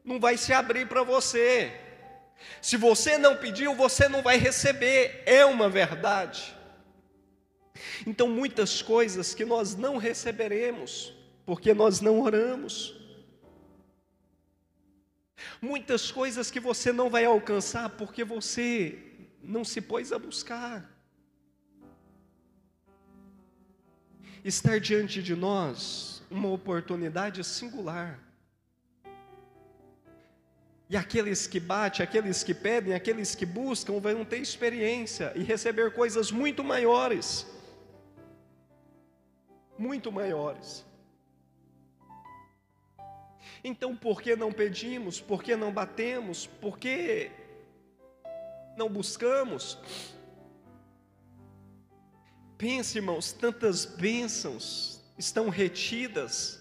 não 0.05 0.18
vai 0.18 0.37
se 0.37 0.53
abrir 0.53 0.89
para 0.89 1.03
você. 1.03 1.72
Se 2.61 2.77
você 2.77 3.18
não 3.18 3.37
pediu, 3.37 3.74
você 3.74 4.09
não 4.09 4.22
vai 4.22 4.39
receber. 4.39 5.22
É 5.27 5.45
uma 5.45 5.68
verdade. 5.68 6.57
Então, 8.07 8.29
muitas 8.29 8.81
coisas 8.81 9.35
que 9.35 9.45
nós 9.45 9.77
não 9.77 9.97
receberemos, 9.97 11.12
porque 11.45 11.74
nós 11.74 12.01
não 12.01 12.20
oramos. 12.20 12.95
Muitas 15.61 16.11
coisas 16.11 16.51
que 16.51 16.59
você 16.59 16.93
não 16.93 17.11
vai 17.11 17.24
alcançar, 17.24 17.91
porque 17.91 18.24
você 18.24 18.99
não 19.43 19.64
se 19.64 19.81
pôs 19.81 20.12
a 20.12 20.18
buscar. 20.18 20.95
Estar 24.49 24.78
diante 24.78 25.20
de 25.20 25.34
nós 25.34 26.22
uma 26.30 26.49
oportunidade 26.49 27.42
singular. 27.42 28.20
E 30.88 30.97
aqueles 30.97 31.49
que 31.49 31.59
batem, 31.59 32.05
aqueles 32.05 32.44
que 32.44 32.55
pedem, 32.55 32.94
aqueles 32.94 33.34
que 33.34 33.44
buscam 33.44 33.99
vão 33.99 34.24
ter 34.24 34.38
experiência 34.38 35.32
e 35.34 35.42
receber 35.42 35.92
coisas 35.92 36.30
muito 36.30 36.62
maiores. 36.62 37.44
Muito 39.76 40.12
maiores. 40.12 40.86
Então, 43.64 43.97
por 43.97 44.22
que 44.22 44.36
não 44.36 44.53
pedimos? 44.53 45.20
Por 45.20 45.42
que 45.42 45.57
não 45.57 45.72
batemos? 45.72 46.47
Por 46.47 46.78
que 46.78 47.32
não 48.76 48.88
buscamos? 48.88 49.76
Pense, 52.59 52.96
irmãos, 52.96 53.32
tantas 53.32 53.84
bênçãos 53.84 54.98
estão 55.18 55.50
retidas, 55.50 56.59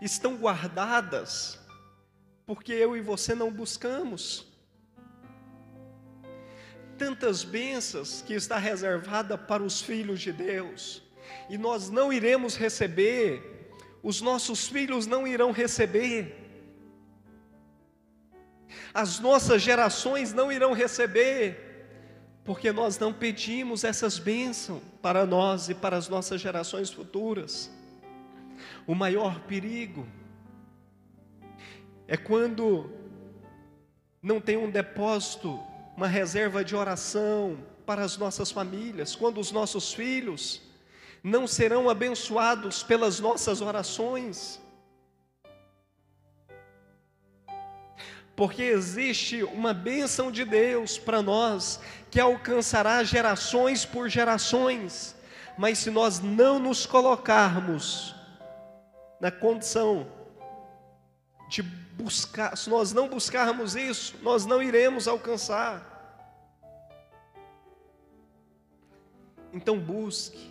estão 0.00 0.36
guardadas, 0.36 1.58
porque 2.46 2.72
eu 2.72 2.96
e 2.96 3.02
você 3.02 3.34
não 3.34 3.52
buscamos. 3.52 4.46
Tantas 6.96 7.44
bênçãos 7.44 8.22
que 8.22 8.32
está 8.32 8.56
reservada 8.56 9.36
para 9.36 9.62
os 9.62 9.82
filhos 9.82 10.20
de 10.20 10.32
Deus, 10.32 11.02
e 11.50 11.58
nós 11.58 11.90
não 11.90 12.10
iremos 12.10 12.56
receber, 12.56 13.70
os 14.02 14.22
nossos 14.22 14.66
filhos 14.66 15.06
não 15.06 15.28
irão 15.28 15.52
receber, 15.52 16.36
as 18.94 19.20
nossas 19.20 19.60
gerações 19.60 20.32
não 20.32 20.50
irão 20.50 20.72
receber, 20.72 21.69
porque 22.50 22.72
nós 22.72 22.98
não 22.98 23.12
pedimos 23.12 23.84
essas 23.84 24.18
bênçãos 24.18 24.82
para 25.00 25.24
nós 25.24 25.68
e 25.68 25.74
para 25.74 25.96
as 25.96 26.08
nossas 26.08 26.40
gerações 26.40 26.90
futuras. 26.90 27.70
O 28.88 28.92
maior 28.92 29.38
perigo 29.42 30.04
é 32.08 32.16
quando 32.16 32.90
não 34.20 34.40
tem 34.40 34.56
um 34.56 34.68
depósito, 34.68 35.60
uma 35.96 36.08
reserva 36.08 36.64
de 36.64 36.74
oração 36.74 37.56
para 37.86 38.02
as 38.02 38.18
nossas 38.18 38.50
famílias, 38.50 39.14
quando 39.14 39.38
os 39.38 39.52
nossos 39.52 39.94
filhos 39.94 40.60
não 41.22 41.46
serão 41.46 41.88
abençoados 41.88 42.82
pelas 42.82 43.20
nossas 43.20 43.60
orações. 43.60 44.60
Porque 48.40 48.62
existe 48.62 49.42
uma 49.42 49.74
bênção 49.74 50.32
de 50.32 50.46
Deus 50.46 50.96
para 50.96 51.20
nós 51.20 51.78
que 52.10 52.18
alcançará 52.18 53.04
gerações 53.04 53.84
por 53.84 54.08
gerações, 54.08 55.14
mas 55.58 55.76
se 55.76 55.90
nós 55.90 56.20
não 56.20 56.58
nos 56.58 56.86
colocarmos 56.86 58.14
na 59.20 59.30
condição 59.30 60.10
de 61.50 61.60
buscar, 61.60 62.56
se 62.56 62.70
nós 62.70 62.94
não 62.94 63.10
buscarmos 63.10 63.76
isso, 63.76 64.16
nós 64.22 64.46
não 64.46 64.62
iremos 64.62 65.06
alcançar. 65.06 65.86
Então 69.52 69.78
busque. 69.78 70.50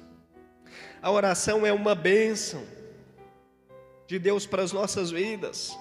A 1.02 1.10
oração 1.10 1.66
é 1.66 1.74
uma 1.74 1.96
bênção 1.96 2.64
de 4.06 4.20
Deus 4.20 4.46
para 4.46 4.62
as 4.62 4.72
nossas 4.72 5.10
vidas. 5.10 5.76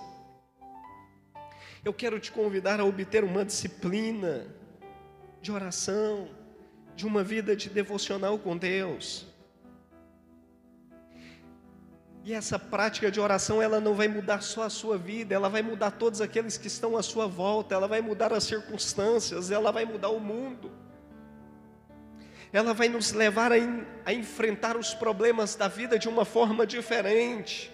Eu 1.84 1.92
quero 1.92 2.18
te 2.18 2.32
convidar 2.32 2.80
a 2.80 2.84
obter 2.84 3.22
uma 3.22 3.44
disciplina 3.44 4.46
de 5.40 5.52
oração, 5.52 6.28
de 6.96 7.06
uma 7.06 7.22
vida 7.22 7.54
de 7.54 7.70
devocional 7.70 8.38
com 8.38 8.56
Deus. 8.56 9.26
E 12.24 12.34
essa 12.34 12.58
prática 12.58 13.10
de 13.10 13.20
oração, 13.20 13.62
ela 13.62 13.80
não 13.80 13.94
vai 13.94 14.08
mudar 14.08 14.42
só 14.42 14.64
a 14.64 14.68
sua 14.70 14.98
vida, 14.98 15.34
ela 15.34 15.48
vai 15.48 15.62
mudar 15.62 15.92
todos 15.92 16.20
aqueles 16.20 16.58
que 16.58 16.66
estão 16.66 16.96
à 16.96 17.02
sua 17.02 17.26
volta, 17.26 17.74
ela 17.74 17.88
vai 17.88 18.02
mudar 18.02 18.32
as 18.32 18.44
circunstâncias, 18.44 19.50
ela 19.50 19.70
vai 19.70 19.84
mudar 19.84 20.10
o 20.10 20.20
mundo. 20.20 20.70
Ela 22.52 22.74
vai 22.74 22.88
nos 22.88 23.12
levar 23.12 23.52
a, 23.52 23.56
a 24.04 24.12
enfrentar 24.12 24.76
os 24.76 24.92
problemas 24.92 25.54
da 25.54 25.68
vida 25.68 25.98
de 25.98 26.08
uma 26.08 26.24
forma 26.24 26.66
diferente. 26.66 27.70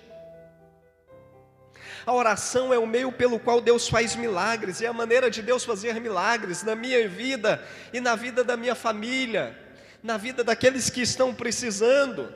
A 2.06 2.12
oração 2.12 2.72
é 2.72 2.78
o 2.78 2.86
meio 2.86 3.10
pelo 3.10 3.40
qual 3.40 3.60
Deus 3.60 3.88
faz 3.88 4.14
milagres, 4.14 4.82
é 4.82 4.86
a 4.86 4.92
maneira 4.92 5.30
de 5.30 5.40
Deus 5.40 5.64
fazer 5.64 5.98
milagres 6.00 6.62
na 6.62 6.74
minha 6.74 7.08
vida 7.08 7.66
e 7.92 8.00
na 8.00 8.14
vida 8.14 8.44
da 8.44 8.56
minha 8.56 8.74
família, 8.74 9.58
na 10.02 10.16
vida 10.18 10.44
daqueles 10.44 10.90
que 10.90 11.00
estão 11.00 11.34
precisando. 11.34 12.30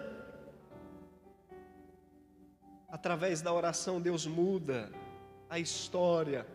Através 2.88 3.42
da 3.42 3.52
oração, 3.52 4.00
Deus 4.00 4.26
muda 4.26 4.90
a 5.50 5.58
história 5.58 6.46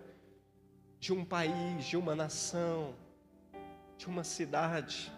de 1.00 1.14
um 1.14 1.24
país, 1.24 1.86
de 1.86 1.96
uma 1.96 2.16
nação, 2.16 2.96
de 3.98 4.08
uma 4.08 4.24
cidade. 4.24 5.12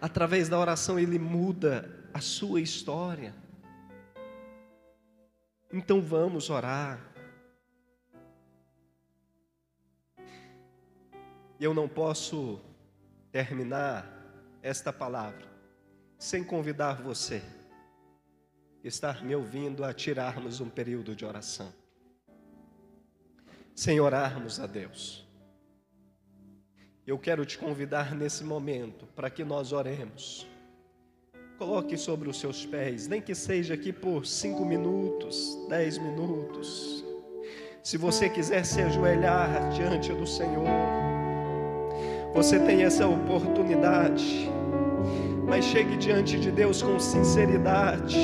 Através 0.00 0.48
da 0.50 0.58
oração, 0.58 0.98
Ele 0.98 1.18
muda 1.18 1.88
a 2.12 2.20
sua 2.20 2.60
história. 2.60 3.34
Então 5.72 6.02
vamos 6.02 6.50
orar. 6.50 7.00
Eu 11.58 11.72
não 11.72 11.88
posso 11.88 12.60
terminar 13.30 14.06
esta 14.62 14.92
palavra 14.92 15.50
sem 16.18 16.44
convidar 16.44 17.00
você, 17.00 17.42
que 18.80 18.88
está 18.88 19.14
me 19.22 19.34
ouvindo, 19.34 19.82
a 19.82 19.94
tirarmos 19.94 20.60
um 20.60 20.68
período 20.68 21.16
de 21.16 21.24
oração, 21.24 21.72
sem 23.74 23.98
orarmos 23.98 24.60
a 24.60 24.66
Deus. 24.66 25.26
Eu 27.06 27.18
quero 27.18 27.46
te 27.46 27.58
convidar 27.58 28.14
nesse 28.14 28.44
momento 28.44 29.06
para 29.16 29.30
que 29.30 29.42
nós 29.42 29.72
oremos 29.72 30.46
Coloque 31.58 31.96
sobre 31.96 32.28
os 32.28 32.40
seus 32.40 32.66
pés, 32.66 33.06
nem 33.06 33.20
que 33.20 33.34
seja 33.34 33.74
aqui 33.74 33.92
por 33.92 34.26
cinco 34.26 34.64
minutos, 34.64 35.58
dez 35.68 35.96
minutos. 35.98 37.04
Se 37.82 37.96
você 37.96 38.28
quiser 38.28 38.64
se 38.64 38.80
ajoelhar 38.80 39.70
diante 39.70 40.12
do 40.12 40.26
Senhor, 40.26 40.66
você 42.34 42.58
tem 42.58 42.82
essa 42.82 43.06
oportunidade. 43.06 44.50
Mas 45.46 45.64
chegue 45.64 45.96
diante 45.96 46.38
de 46.38 46.50
Deus 46.50 46.82
com 46.82 46.98
sinceridade. 46.98 48.18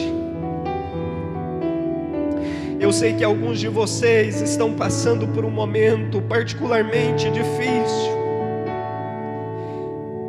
Eu 2.81 2.93
sei 2.93 3.15
que 3.15 3.25
alguns 3.25 3.59
de 3.59 3.69
vocês 3.69 4.41
estão 4.41 4.75
passando 4.75 5.27
por 5.29 5.45
um 5.45 5.51
momento 5.51 6.23
particularmente 6.23 7.29
difícil. 7.31 8.19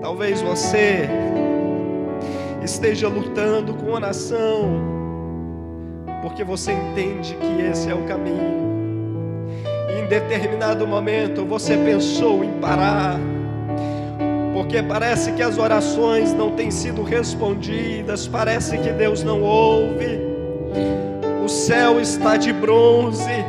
Talvez 0.02 0.42
você 0.42 1.08
esteja 2.70 3.08
lutando 3.08 3.74
com 3.74 3.92
oração, 3.92 4.70
porque 6.22 6.44
você 6.44 6.72
entende 6.72 7.36
que 7.36 7.62
esse 7.64 7.90
é 7.90 7.96
o 7.96 8.04
caminho. 8.04 8.60
Em 9.90 10.06
determinado 10.08 10.86
momento 10.86 11.46
você 11.46 11.76
pensou 11.78 12.44
em 12.44 12.52
parar, 12.60 13.20
porque 14.54 14.84
parece 14.84 15.32
que 15.32 15.42
as 15.42 15.58
orações 15.58 16.32
não 16.32 16.52
têm 16.52 16.70
sido 16.70 17.02
respondidas, 17.02 18.28
parece 18.28 18.78
que 18.78 18.92
Deus 18.92 19.24
não 19.24 19.42
ouve. 19.42 20.20
O 21.44 21.50
céu 21.50 22.00
está 22.00 22.38
de 22.38 22.54
bronze, 22.54 23.44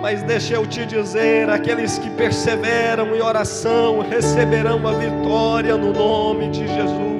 mas 0.00 0.22
deixa 0.22 0.54
eu 0.54 0.64
te 0.64 0.86
dizer: 0.86 1.50
aqueles 1.50 1.98
que 1.98 2.08
perseveram 2.10 3.16
em 3.16 3.20
oração 3.20 3.98
receberão 4.00 4.86
a 4.86 4.92
vitória 4.92 5.76
no 5.76 5.92
nome 5.92 6.48
de 6.50 6.68
Jesus. 6.68 7.11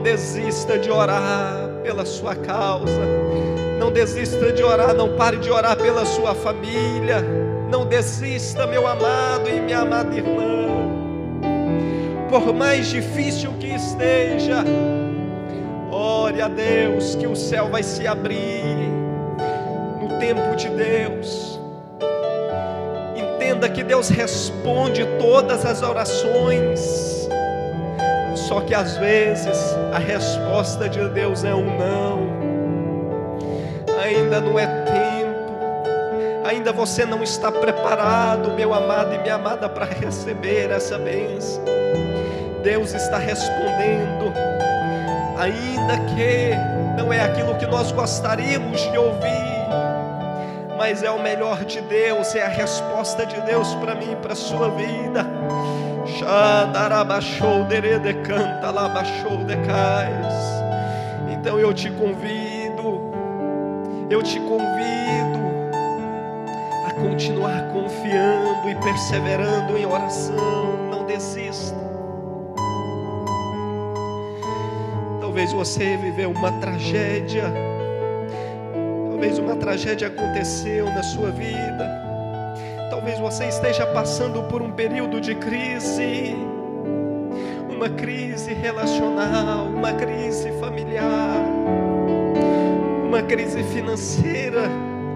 Não 0.00 0.04
desista 0.04 0.78
de 0.78 0.90
orar 0.90 1.68
pela 1.82 2.06
sua 2.06 2.34
causa. 2.34 3.02
Não 3.78 3.92
desista 3.92 4.50
de 4.50 4.62
orar, 4.62 4.94
não 4.94 5.14
pare 5.14 5.36
de 5.36 5.50
orar 5.50 5.76
pela 5.76 6.06
sua 6.06 6.34
família. 6.34 7.22
Não 7.70 7.84
desista, 7.84 8.66
meu 8.66 8.86
amado 8.86 9.50
e 9.50 9.60
minha 9.60 9.80
amada 9.80 10.16
irmã. 10.16 10.68
Por 12.30 12.54
mais 12.54 12.86
difícil 12.86 13.52
que 13.60 13.66
esteja, 13.66 14.64
ore 15.92 16.40
a 16.40 16.48
Deus 16.48 17.14
que 17.14 17.26
o 17.26 17.36
céu 17.36 17.68
vai 17.68 17.82
se 17.82 18.06
abrir 18.06 18.88
no 20.00 20.18
tempo 20.18 20.56
de 20.56 20.70
Deus. 20.70 21.60
Entenda 23.14 23.68
que 23.68 23.84
Deus 23.84 24.08
responde 24.08 25.06
todas 25.18 25.66
as 25.66 25.82
orações 25.82 27.19
só 28.50 28.60
que 28.60 28.74
às 28.74 28.96
vezes 28.96 29.56
a 29.94 29.98
resposta 30.00 30.88
de 30.88 31.08
Deus 31.10 31.44
é 31.44 31.54
um 31.54 31.78
não. 31.78 32.18
Ainda 34.02 34.40
não 34.40 34.58
é 34.58 34.66
tempo. 34.66 36.44
Ainda 36.44 36.72
você 36.72 37.04
não 37.04 37.22
está 37.22 37.52
preparado, 37.52 38.50
meu 38.50 38.74
amado 38.74 39.14
e 39.14 39.18
minha 39.18 39.36
amada, 39.36 39.68
para 39.68 39.84
receber 39.84 40.68
essa 40.72 40.98
bênção. 40.98 41.62
Deus 42.64 42.92
está 42.92 43.18
respondendo, 43.18 44.34
ainda 45.38 45.96
que 46.12 47.00
não 47.00 47.12
é 47.12 47.20
aquilo 47.20 47.54
que 47.54 47.66
nós 47.66 47.92
gostaríamos 47.92 48.80
de 48.80 48.98
ouvir, 48.98 49.68
mas 50.76 51.04
é 51.04 51.10
o 51.12 51.22
melhor 51.22 51.64
de 51.64 51.80
Deus, 51.82 52.34
é 52.34 52.42
a 52.42 52.48
resposta 52.48 53.24
de 53.24 53.40
Deus 53.42 53.76
para 53.76 53.94
mim 53.94 54.10
e 54.10 54.16
para 54.16 54.32
a 54.32 54.36
sua 54.36 54.70
vida. 54.70 55.24
Então 61.32 61.58
eu 61.58 61.72
te 61.72 61.90
convido, 61.90 63.12
eu 64.10 64.22
te 64.22 64.38
convido 64.40 65.40
a 66.86 66.92
continuar 66.92 67.72
confiando 67.72 68.68
e 68.68 68.74
perseverando 68.76 69.76
em 69.78 69.86
oração. 69.86 70.88
Não 70.90 71.06
desista. 71.06 71.78
Talvez 75.20 75.52
você 75.52 75.96
viveu 75.96 76.30
uma 76.30 76.52
tragédia. 76.60 77.44
Talvez 79.08 79.38
uma 79.38 79.56
tragédia 79.56 80.08
aconteceu 80.08 80.84
na 80.86 81.02
sua 81.02 81.30
vida. 81.30 81.89
Talvez 83.10 83.18
você 83.18 83.46
esteja 83.46 83.84
passando 83.88 84.40
por 84.44 84.62
um 84.62 84.70
período 84.70 85.20
de 85.20 85.34
crise. 85.34 86.36
Uma 87.68 87.88
crise 87.88 88.54
relacional, 88.54 89.66
uma 89.66 89.92
crise 89.92 90.52
familiar, 90.60 91.42
uma 93.04 93.20
crise 93.20 93.64
financeira, 93.64 94.62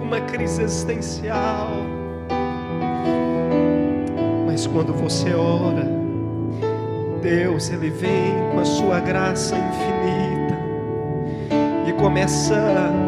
uma 0.03 0.21
crise 0.23 0.63
existencial. 0.63 1.69
Mas 4.45 4.67
quando 4.67 4.93
você 4.93 5.33
ora, 5.33 5.87
Deus, 7.23 7.71
Ele 7.71 7.91
vem 7.91 8.33
com 8.51 8.59
a 8.59 8.65
sua 8.65 8.99
graça 8.99 9.55
infinita 9.55 10.44
começa 12.05 12.55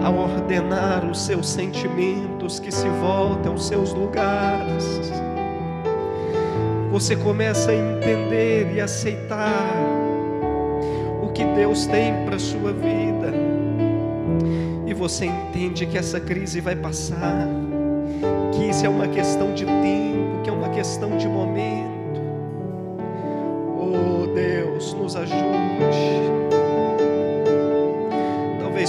a 0.03 0.09
ordenar 0.09 1.05
os 1.05 1.21
seus 1.27 1.47
sentimentos 1.51 2.59
que 2.59 2.73
se 2.73 2.89
voltam 2.89 3.53
aos 3.53 3.67
seus 3.67 3.93
lugares. 3.93 5.13
Você 6.91 7.15
começa 7.15 7.73
a 7.73 7.75
entender 7.75 8.73
e 8.75 8.81
aceitar 8.81 9.77
o 11.23 11.29
que 11.29 11.45
Deus 11.45 11.85
tem 11.85 12.25
para 12.25 12.37
a 12.37 12.39
sua 12.39 12.73
vida. 12.73 13.35
E 14.87 14.95
você 14.95 15.27
entende 15.27 15.85
que 15.85 15.99
essa 15.99 16.19
crise 16.19 16.63
vai 16.63 16.75
passar, 16.75 17.47
que 18.53 18.65
isso 18.65 18.87
é 18.87 18.89
uma 18.89 19.09
questão 19.09 19.53
de 19.53 19.67
tempo, 19.67 20.41
que 20.43 20.49
é 20.49 20.53
uma 20.55 20.71
questão 20.71 21.19
de 21.19 21.29
momento 21.29 21.97
Deus 24.37 24.93
nos 24.93 25.17
ajude. 25.17 25.66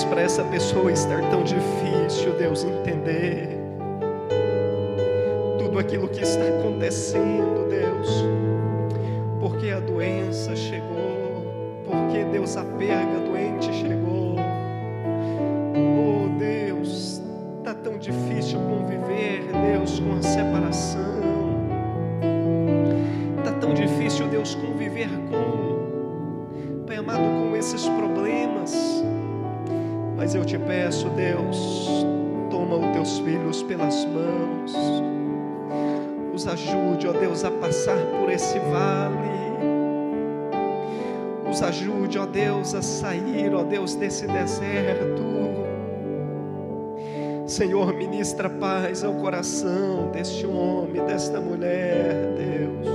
Para 0.05 0.21
essa 0.21 0.43
pessoa 0.43 0.91
estar 0.91 1.21
tão 1.29 1.43
difícil, 1.43 2.33
Deus, 2.37 2.63
entender 2.63 3.49
tudo 5.59 5.79
aquilo 5.79 6.07
que 6.07 6.21
está 6.21 6.43
acontecendo, 6.47 7.67
Deus, 7.67 8.23
porque 9.39 9.69
a 9.69 9.79
doença 9.79 10.55
chegou, 10.55 11.83
porque 11.85 12.23
Deus 12.25 12.55
a 12.55 12.63
perga 12.63 13.19
doente 13.19 13.71
passar 38.37 38.59
por 38.59 38.59
esse 38.59 38.59
vale. 38.59 39.37
Os 41.49 41.61
ajude, 41.61 42.19
ó 42.19 42.25
Deus, 42.25 42.75
a 42.75 42.81
sair, 42.81 43.53
ó 43.53 43.63
Deus, 43.63 43.95
desse 43.95 44.27
deserto. 44.27 45.25
Senhor, 47.47 47.93
ministra 47.93 48.49
paz 48.49 49.03
ao 49.03 49.13
coração 49.13 50.11
deste 50.11 50.45
homem, 50.45 51.03
desta 51.05 51.39
mulher, 51.39 52.33
Deus. 52.37 52.87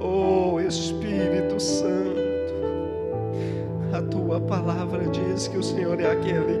Oh 0.00 0.60
Espírito 0.60 1.60
Santo. 1.60 2.20
A 3.92 4.02
tua 4.02 4.40
palavra 4.40 5.04
diz 5.08 5.48
que 5.48 5.56
o 5.56 5.62
Senhor 5.62 6.00
é 6.00 6.10
aquele 6.10 6.58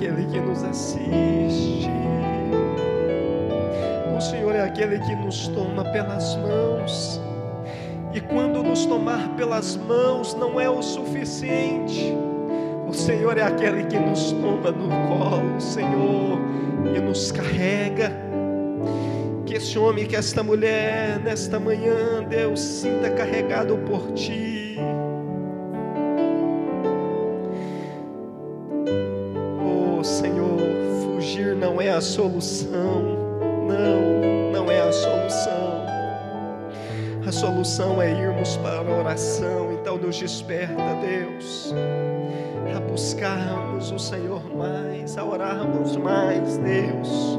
aquele 0.00 0.24
que 0.32 0.40
nos 0.40 0.64
assiste. 0.64 1.90
O 4.16 4.20
Senhor 4.20 4.54
é 4.54 4.62
aquele 4.62 4.98
que 4.98 5.14
nos 5.14 5.48
toma 5.48 5.84
pelas 5.84 6.36
mãos. 6.36 7.20
E 8.14 8.20
quando 8.20 8.62
nos 8.62 8.86
tomar 8.86 9.36
pelas 9.36 9.76
mãos 9.76 10.34
não 10.34 10.58
é 10.58 10.70
o 10.70 10.82
suficiente. 10.82 12.14
O 12.88 12.94
Senhor 12.94 13.36
é 13.36 13.42
aquele 13.42 13.84
que 13.84 13.98
nos 13.98 14.32
toma 14.32 14.70
no 14.70 14.88
colo, 15.06 15.60
Senhor, 15.60 16.38
e 16.96 16.98
nos 16.98 17.30
carrega 17.30 18.10
que 19.44 19.54
esse 19.54 19.78
homem, 19.78 20.06
que 20.06 20.16
esta 20.16 20.42
mulher, 20.42 21.20
nesta 21.20 21.60
manhã, 21.60 22.24
Deus, 22.28 22.58
sinta 22.58 23.10
carregado 23.10 23.76
por 23.78 24.12
Ti. 24.12 24.78
A 32.00 32.02
solução. 32.02 33.02
Não, 33.68 34.52
não 34.52 34.70
é 34.70 34.80
a 34.80 34.90
solução. 34.90 35.84
A 37.26 37.30
solução 37.30 38.00
é 38.00 38.10
irmos 38.10 38.56
para 38.56 38.78
a 38.78 39.00
oração. 39.00 39.70
Então 39.74 39.98
nos 39.98 40.18
desperta, 40.18 40.94
Deus, 41.02 41.74
a 42.74 42.80
buscarmos 42.80 43.92
o 43.92 43.98
Senhor 43.98 44.42
mais, 44.56 45.18
a 45.18 45.24
orarmos 45.26 45.94
mais, 45.98 46.56
Deus 46.56 47.38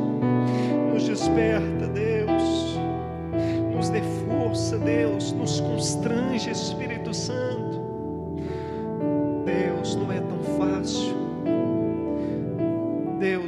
nos 0.94 1.06
desperta, 1.06 1.88
Deus, 1.88 2.78
nos 3.74 3.90
dê 3.90 4.02
força, 4.28 4.78
Deus, 4.78 5.32
nos 5.32 5.60
constrange, 5.60 6.52
Espírito 6.52 7.16
Santo. 7.16 7.82
Deus, 9.44 9.96
não 9.96 10.12
é 10.12 10.22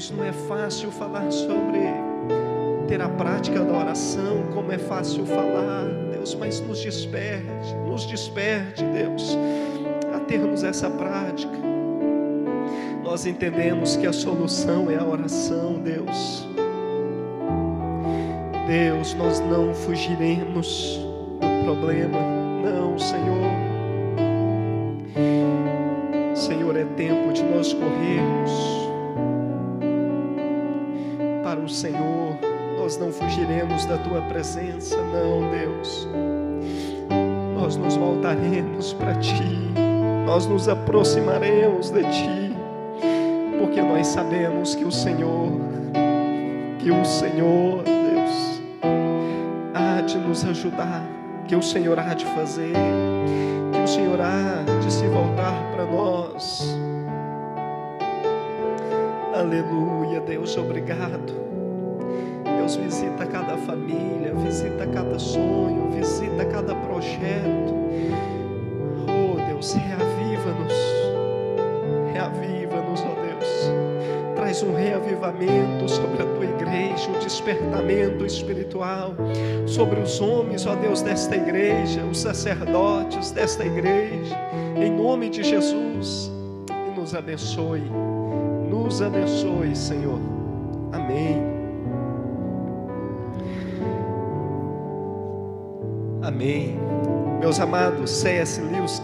Deus, 0.04 0.12
não 0.12 0.26
é 0.26 0.34
fácil 0.34 0.92
falar 0.92 1.32
sobre 1.32 1.80
ter 2.90 3.02
a 3.02 3.08
prática 3.08 3.64
da 3.64 3.78
oração, 3.78 4.44
como 4.54 4.72
é 4.72 4.78
fácil 4.78 5.26
falar, 5.26 5.86
Deus, 6.12 6.36
mas 6.36 6.60
nos 6.60 6.82
desperte, 6.82 7.74
nos 7.88 8.06
desperte, 8.06 8.84
Deus, 8.84 9.38
a 10.14 10.20
termos 10.20 10.64
essa 10.64 10.90
prática. 10.90 11.58
Nós 13.02 13.26
entendemos 13.26 13.96
que 13.96 14.06
a 14.06 14.12
solução 14.12 14.92
é 14.92 14.98
a 14.98 15.06
oração, 15.06 15.76
Deus. 15.76 16.48
Deus, 18.68 19.14
nós 19.14 19.40
não 19.40 19.74
fugiremos 19.74 21.00
do 21.40 21.64
problema, 21.64 22.20
não, 22.62 23.00
Senhor. 23.00 23.54
Senhor, 26.36 26.76
é 26.76 26.84
tempo 26.98 27.32
de 27.32 27.44
nós 27.44 27.74
corrermos 27.74 28.83
Senhor. 31.74 32.38
Nós 32.78 32.98
não 32.98 33.12
fugiremos 33.12 33.86
da 33.86 33.98
tua 33.98 34.22
presença, 34.22 34.98
não, 34.98 35.50
Deus. 35.50 36.08
Nós 37.56 37.76
nos 37.76 37.96
voltaremos 37.96 38.94
para 38.94 39.16
ti, 39.16 39.72
nós 40.26 40.46
nos 40.46 40.68
aproximaremos 40.68 41.90
de 41.90 42.04
ti, 42.04 42.54
porque 43.58 43.82
nós 43.82 44.08
sabemos 44.08 44.76
que 44.76 44.84
o 44.84 44.92
Senhor, 44.92 45.52
que 46.80 46.92
o 46.92 47.06
Senhor 47.06 47.84
de 50.06 50.18
nos 50.18 50.44
ajudar, 50.46 51.04
que 51.48 51.56
o 51.56 51.62
Senhor 51.62 51.98
há 51.98 52.14
de 52.14 52.26
fazer, 52.26 52.74
que 53.72 53.80
o 53.80 53.88
Senhor 53.88 54.20
há 54.20 54.64
de 54.80 54.92
se 54.92 55.08
voltar 55.08 55.72
para 55.72 55.86
nós. 55.86 56.78
Aleluia, 59.34 60.22
Deus, 60.22 60.58
obrigado. 60.58 61.53
Deus 62.64 62.78
visita 62.78 63.26
cada 63.26 63.58
família, 63.58 64.34
visita 64.36 64.88
cada 64.88 65.20
sonho, 65.20 65.92
visita 65.92 66.46
cada 66.46 66.74
projeto. 66.74 67.74
Oh, 69.06 69.36
Deus, 69.50 69.74
reaviva-nos, 69.74 70.74
reaviva-nos, 72.14 73.02
ó 73.02 73.12
oh 73.12 73.16
Deus. 73.22 74.36
Traz 74.38 74.64
um 74.64 74.74
reavivamento 74.74 75.90
sobre 75.90 76.24
a 76.24 76.26
tua 76.26 76.46
igreja, 76.46 77.10
um 77.10 77.20
despertamento 77.20 78.26
espiritual 78.26 79.14
sobre 79.68 80.00
os 80.00 80.22
homens, 80.22 80.66
ó 80.66 80.74
Deus, 80.74 81.02
desta 81.02 81.36
igreja, 81.36 82.02
os 82.06 82.20
sacerdotes 82.20 83.32
desta 83.32 83.66
igreja, 83.66 84.38
em 84.78 84.90
nome 84.90 85.30
de 85.30 85.44
Jesus, 85.44 86.32
e 86.70 86.98
nos 86.98 87.14
abençoe, 87.14 87.84
nos 88.70 89.02
abençoe, 89.02 89.76
Senhor. 89.76 90.22
Amém. 90.94 91.53
Amém. 96.34 96.76
Meus 97.40 97.60
amados, 97.60 98.10
C.S. 98.10 98.60
Lewis, 98.60 99.00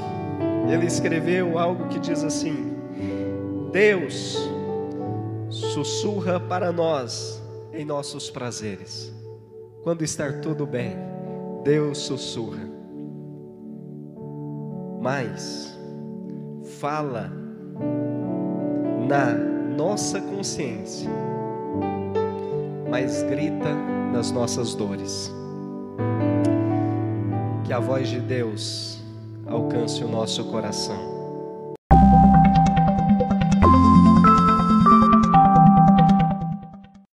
ele 0.67 0.87
escreveu 0.87 1.59
algo 1.59 1.87
que 1.87 1.99
diz 1.99 2.23
assim: 2.23 2.73
Deus 3.71 4.49
sussurra 5.47 6.39
para 6.39 6.71
nós 6.71 7.39
em 7.71 7.85
nossos 7.85 8.31
prazeres. 8.31 9.13
Quando 9.83 10.03
estar 10.03 10.41
tudo 10.41 10.65
bem, 10.65 10.97
Deus 11.63 11.99
sussurra. 11.99 12.67
Mas 14.99 15.77
fala 16.79 17.31
na 19.07 19.35
nossa 19.77 20.19
consciência, 20.19 21.07
mas 22.89 23.21
grita 23.21 23.71
nas 24.11 24.31
nossas 24.31 24.73
dores. 24.73 25.31
Que 27.69 27.73
a 27.73 27.79
voz 27.79 28.09
de 28.09 28.19
Deus 28.19 28.97
alcance 29.45 30.03
o 30.03 30.07
nosso 30.07 30.43
coração 30.45 31.08